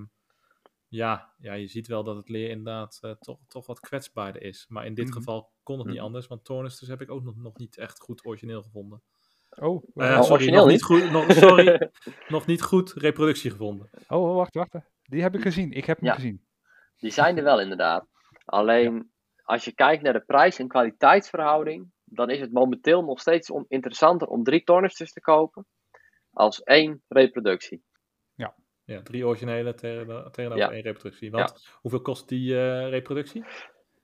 [0.87, 4.65] ja, ja, je ziet wel dat het leer inderdaad eh, toch, toch wat kwetsbaarder is.
[4.69, 5.13] Maar in dit Mhm.
[5.17, 8.25] geval kon het niet anders, want tornisters heb ik ook nog, nog niet echt goed
[8.25, 9.03] origineel gevonden.
[9.59, 11.01] Oh, Eh, sorry, origineel nog niet niet?
[11.01, 11.89] goed, nog, sorry,
[12.27, 13.89] nog niet goed reproductie gevonden.
[14.07, 14.75] oh, oh, wacht, wacht.
[15.03, 15.71] Die heb ik gezien.
[15.71, 16.13] Ik heb hem Ja.
[16.15, 16.45] gezien.
[16.97, 18.07] Die zijn er wel inderdaad.
[18.45, 19.11] Alleen
[19.43, 23.65] als je kijkt naar de prijs- en kwaliteitsverhouding, dan is het momenteel nog steeds on-
[23.67, 25.65] interessanter om drie tornisters te kopen
[26.31, 27.83] als één reproductie.
[28.87, 30.71] Ja, drie originele tegen- tegenover Ja.
[30.71, 31.31] één reproductie.
[31.31, 33.45] Want hoeveel kost die eh, reproductie?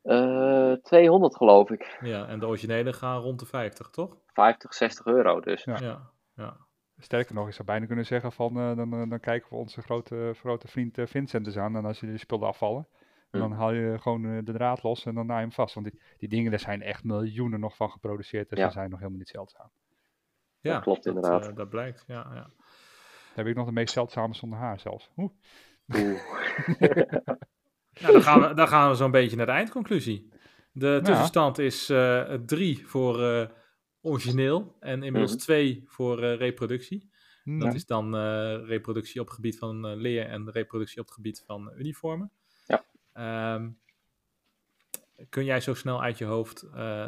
[0.02, 1.98] Eh 200 geloof ik.
[2.04, 4.18] Ja, en de originele gaan rond de 50, toch?
[4.34, 5.64] 50, 60 euro dus.
[5.64, 5.78] Ja.
[5.80, 6.58] Ja, ja.
[6.98, 9.82] Sterker nog, ik zou bijna kunnen zeggen van, eh, dan, eh, dan kijken we onze
[9.82, 11.76] grote, grote vriend eh, Vincent eens aan.
[11.76, 12.88] En als je die spullen afvallen,
[13.32, 13.58] en dan Hm.
[13.58, 15.74] haal je gewoon de draad los en dan naai je hem vast.
[15.74, 18.50] Want die, die dingen, daar zijn echt miljoenen nog van geproduceerd.
[18.50, 18.66] Dus Ja.
[18.68, 19.70] ze zijn nog helemaal niet zeldzaam.
[20.60, 21.48] ja klopt inderdaad.
[21.48, 22.28] eh, dat blijkt, ja.
[22.34, 22.42] ja.
[22.42, 25.10] Dan heb ik nog de meest zeldzame zonder haar zelfs.
[25.18, 25.32] Oeh.
[25.96, 26.20] Oeh.
[28.02, 30.30] Nou, dan gaan we, dan gaan we zo'n beetje naar de eindconclusie.
[30.72, 33.48] De tussenstand is eh, drie voor eh,
[34.02, 35.40] origineel en inmiddels Mhm.
[35.42, 37.10] twee voor eh, reproductie.
[37.44, 41.14] Dat is dan eh, reproductie op het gebied van eh, leer en reproductie op het
[41.16, 42.32] gebied van uniformen.
[42.66, 42.84] Ja.
[43.14, 43.70] Ehm,
[45.30, 46.66] kun jij zo snel uit je hoofd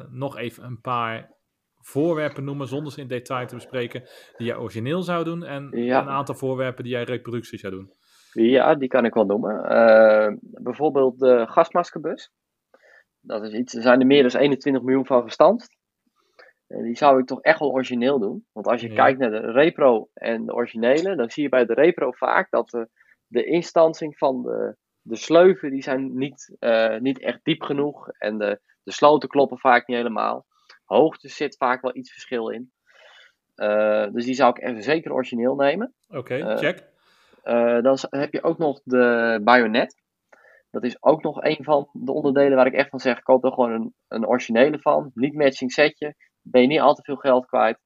[0.10, 1.32] nog even een paar
[1.80, 4.02] voorwerpen noemen, zonder ze in detail te bespreken,
[4.38, 6.02] die jij origineel zou doen en Ja.
[6.02, 7.92] een aantal voorwerpen die jij reproductie zou doen?
[8.34, 9.64] Ja, die kan ik wel noemen.
[9.64, 12.32] Eh, bijvoorbeeld de gasmaskerbus.
[13.20, 15.78] Dat is iets, er zijn er meer dan 21 miljoen van gestanst.
[16.74, 18.46] En die zou ik toch echt wel origineel doen.
[18.52, 18.96] Want als je Ja.
[18.96, 22.70] kijkt naar de repro en de originele, dan zie je bij de repro vaak dat
[22.70, 22.90] de,
[23.28, 28.08] de instansing van de, de sleuven, die zijn niet, eh, niet echt diep genoeg.
[28.18, 30.46] En de, de sloten kloppen vaak niet helemaal.
[30.86, 32.72] Hoogte zit vaak wel iets verschil in.
[33.56, 35.94] Eh, dus die zou ik even zeker origineel nemen.
[36.10, 36.92] Oké, Eh, check.
[37.44, 40.02] Eh, dan heb je ook nog de bajonet.
[40.72, 43.52] Dat is ook nog een van de onderdelen waar ik echt van zeg: koop er
[43.52, 45.12] gewoon een, een originele van.
[45.14, 46.16] Niet matching setje.
[46.44, 47.80] Ben je niet al te veel geld kwijt.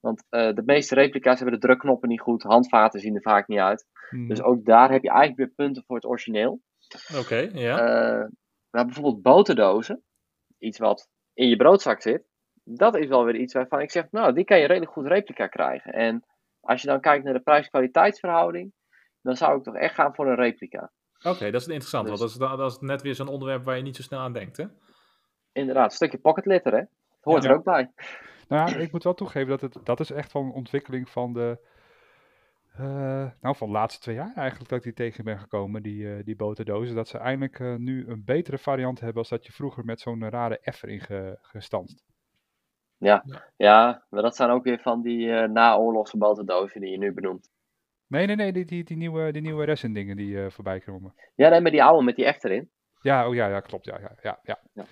[0.00, 2.42] Want eh, de meeste replica's hebben de drukknoppen niet goed.
[2.42, 3.86] Handvaten zien er vaak niet uit.
[4.10, 4.28] mhm.
[4.28, 6.60] Dus ook daar heb je eigenlijk weer punten voor het origineel.
[7.18, 7.78] Oké, ja.
[7.78, 8.26] Eh,
[8.70, 10.02] maar bijvoorbeeld boterdozen.
[10.58, 12.24] Iets wat in je broodzak zit.
[12.64, 15.46] Dat is wel weer iets waarvan ik zeg: Nou, die kan je redelijk goed replica
[15.46, 15.92] krijgen.
[15.92, 16.24] En
[16.60, 18.72] als je dan kijkt naar de prijs-kwaliteitsverhouding.
[19.22, 20.92] Dan zou ik toch echt gaan voor een replica.
[21.22, 23.64] Oké, dat is interessant, dus- want dat is, da- dat is net weer zo'n onderwerp
[23.64, 24.64] waar je niet zo snel aan denkt, hè?
[25.52, 26.82] Inderdaad, een stukje pocket litter, hè?
[27.22, 27.48] Het hoort Ja.
[27.48, 27.90] er ook bij.
[28.48, 31.32] Nou ja, ik moet wel toegeven dat het, dat is echt wel een ontwikkeling van
[31.32, 31.58] de,
[32.72, 36.14] eh, nou van de laatste twee jaar eigenlijk dat ik die tegen ben gekomen, die,
[36.14, 36.94] eh, die boterdozen.
[36.94, 40.30] Dat ze eindelijk eh, nu een betere variant hebben als dat je vroeger met zo'n
[40.30, 42.04] rare F erin ge, gestanst.
[42.96, 43.24] Ja.
[43.56, 44.04] Ja.
[44.10, 47.50] maar dat zijn ook weer van die eh naoorlogse boterdozen die je nu benoemt.
[48.06, 51.14] Nee, nee, nee, die, die, die nieuwe, die nieuwe resin dingen die eh, voorbij komen.
[51.34, 52.70] Ja, nee, maar die oude met die F erin.
[53.00, 54.84] Ja, oh ja, ja, klopt, ja, ja, ja, ja.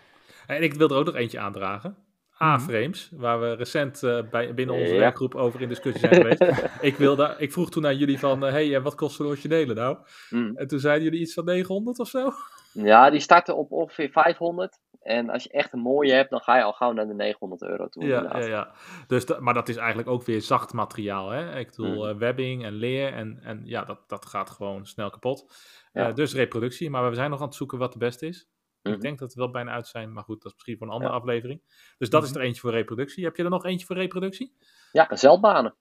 [0.47, 1.97] En ik wil er ook nog eentje aandragen.
[2.43, 4.99] A-frames, waar we recent eh, bij, binnen onze Ja.
[4.99, 6.63] werkgroep over in discussie zijn geweest.
[6.91, 9.75] ik, wilde, ik vroeg toen aan jullie van, hé, hey, en wat kosten de originele
[9.75, 9.99] nou?
[10.31, 10.57] Mm.
[10.57, 12.31] En toen zeiden jullie iets van 900 of zo?
[12.73, 14.79] Ja, die starten op ongeveer 500.
[15.01, 17.63] En als je echt een mooie hebt, dan ga je al gauw naar de 900
[17.63, 18.05] euro toe.
[18.05, 18.43] Ja, inderdaad.
[18.45, 18.71] ja, ja.
[19.07, 21.31] Dus da- maar dat is eigenlijk ook weer zacht materiaal.
[21.31, 21.59] Hè?
[21.59, 22.09] Ik bedoel, Mm.
[22.11, 23.13] eh, webbing en leer.
[23.13, 25.53] En, en ja, dat, dat gaat gewoon snel kapot.
[25.93, 26.09] Ja.
[26.09, 26.91] Eh, dus reproductie.
[26.91, 28.49] Maar we zijn nog aan het zoeken wat de beste is.
[28.83, 28.95] Mhm.
[28.95, 30.13] Ik denk dat we wel bijna uit zijn.
[30.13, 31.19] Maar goed, dat is misschien voor een andere Ja.
[31.19, 31.63] aflevering.
[31.99, 32.39] Dus dat is Mhm.
[32.39, 33.25] er eentje voor reproductie.
[33.25, 34.57] Heb je er nog eentje voor reproductie?
[34.93, 35.75] Ja, zeldbanen.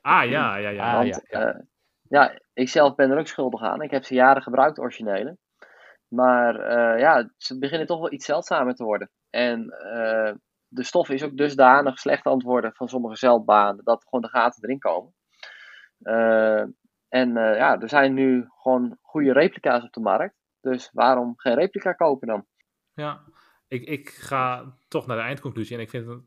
[0.00, 0.94] Ah, ja, ja, ja.
[0.94, 1.64] Want ja, ja, ja.
[2.08, 3.82] ja, ik zelf ben er ook schuldig aan.
[3.82, 5.38] Ik heb ze jaren gebruikt, originele.
[6.08, 9.10] Maar eh, ja, ze beginnen toch wel iets zeldzamer te worden.
[9.30, 10.32] En eh,
[10.68, 14.28] de stof is ook dusdanig slecht aan het worden van sommige zeldbanen, dat gewoon de
[14.28, 15.14] gaten erin komen.
[15.98, 16.60] Eh,
[17.08, 20.34] en eh, ja, er zijn nu gewoon goede replica's op de markt.
[20.62, 22.46] Dus waarom geen replica kopen dan?
[22.92, 23.24] Ja,
[23.68, 25.76] ik, ik ga toch naar de eindconclusie.
[25.76, 26.20] En ik vind het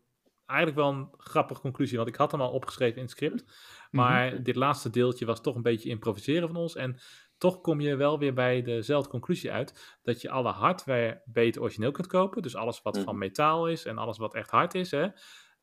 [0.45, 1.97] eigenlijk wel een grappige conclusie.
[1.97, 3.43] Want ik had hem al opgeschreven in het script.
[3.91, 6.75] Maar dit laatste deeltje was toch een beetje improviseren van ons.
[6.75, 6.99] En
[7.37, 9.97] toch kom je wel weer bij dezelfde conclusie uit.
[10.03, 12.41] Dat je alle hardware beter origineel kunt kopen.
[12.41, 13.17] Dus alles wat van Mhm.
[13.17, 14.91] metaal is en alles wat echt hard is.
[14.91, 15.07] Hè?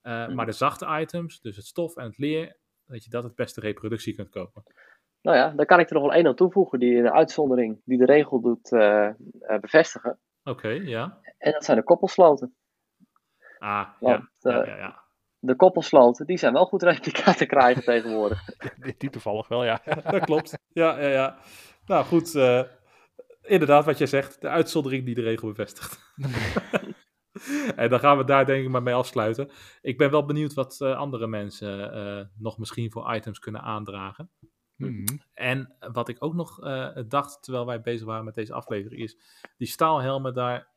[0.00, 2.56] Eh, Maar de zachte items, dus het stof en het leer,
[2.86, 4.62] dat je dat het beste reproductie kunt kopen.
[5.22, 7.98] Nou ja, daar kan ik er nog wel één aan toevoegen die een uitzondering die
[7.98, 9.14] de regel doet eh, eh,
[9.60, 10.18] bevestigen.
[10.44, 11.18] Oké, ja.
[11.38, 12.54] En dat zijn de koppelsloten.
[13.58, 14.08] Ah, ja.
[14.08, 15.02] Want, ja, eh, ja, ja.
[15.38, 18.44] de koppelsloten, die zijn wel goed replica te krijgen tegenwoordig.
[18.82, 19.80] Die, die toevallig wel, ja.
[20.10, 20.58] dat klopt.
[20.68, 21.36] Ja, ja, ja.
[21.86, 22.62] Nou goed, eh,
[23.42, 24.40] inderdaad wat jij zegt.
[24.40, 26.14] De uitzondering die de regel bevestigt.
[27.76, 29.50] en dan gaan we daar denk ik maar mee afsluiten.
[29.80, 34.30] Ik ben wel benieuwd wat eh, andere mensen eh, nog misschien voor items kunnen aandragen.
[34.76, 35.04] Mhm.
[35.32, 39.16] En wat ik ook nog eh, dacht terwijl wij bezig waren met deze aflevering is...
[39.56, 40.70] die staalhelmen, daar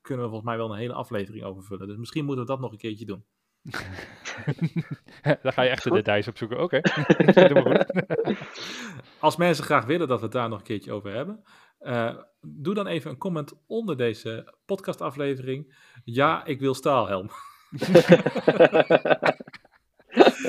[0.00, 1.86] kunnen we volgens mij wel een hele aflevering over vullen.
[1.86, 3.24] Dus misschien moeten we dat nog een keertje doen.
[5.42, 6.62] Daar ga je echt de details opzoeken.
[6.62, 6.80] Oké,
[7.48, 8.38] Doe maar goed.
[9.18, 11.44] Als mensen graag willen dat we het daar nog een keertje over hebben,
[11.78, 15.74] eh, doe dan even een comment onder deze podcastaflevering.
[16.04, 17.30] Ja, ik wil staalhelm.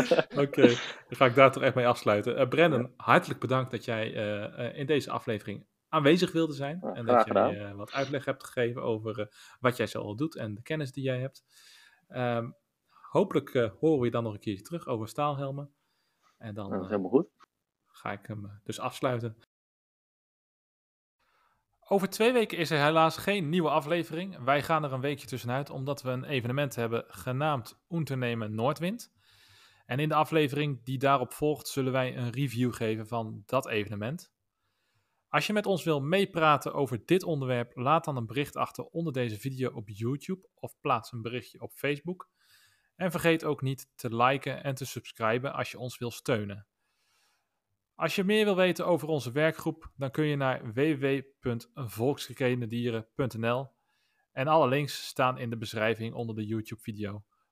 [0.45, 2.37] Oké, dan ga ik daar toch echt mee afsluiten.
[2.37, 6.79] Eh Brendan, hartelijk bedankt dat jij eh, eh, in deze aflevering aanwezig wilde zijn.
[6.81, 10.55] Ja, en dat jij wat uitleg hebt gegeven over wat jij zo al doet en
[10.55, 11.43] de kennis die jij hebt.
[12.07, 12.51] Ehm,
[12.89, 15.73] hopelijk horen we je dan nog een keertje terug over staalhelmen.
[16.37, 17.27] En dan dat is helemaal goed.
[17.87, 19.37] ga ik hem dus afsluiten.
[21.91, 24.43] Over twee weken is er helaas geen nieuwe aflevering.
[24.43, 29.11] Wij gaan er een weekje tussenuit omdat we een evenement hebben genaamd Unternemen Noordwind.
[29.91, 34.33] En in de aflevering die daarop volgt zullen wij een review geven van dat evenement.
[35.27, 39.13] Als je met ons wil meepraten over dit onderwerp, laat dan een bericht achter onder
[39.13, 42.29] deze video op YouTube of plaats een berichtje op Facebook.
[42.95, 46.67] En vergeet ook niet te liken en te subscriben als je ons wil steunen.
[47.95, 53.71] Als je meer wil weten over onze werkgroep, dan kun je naar www.volksgekrendieren.nl
[54.31, 57.23] en alle links staan in de beschrijving onder de YouTube-video.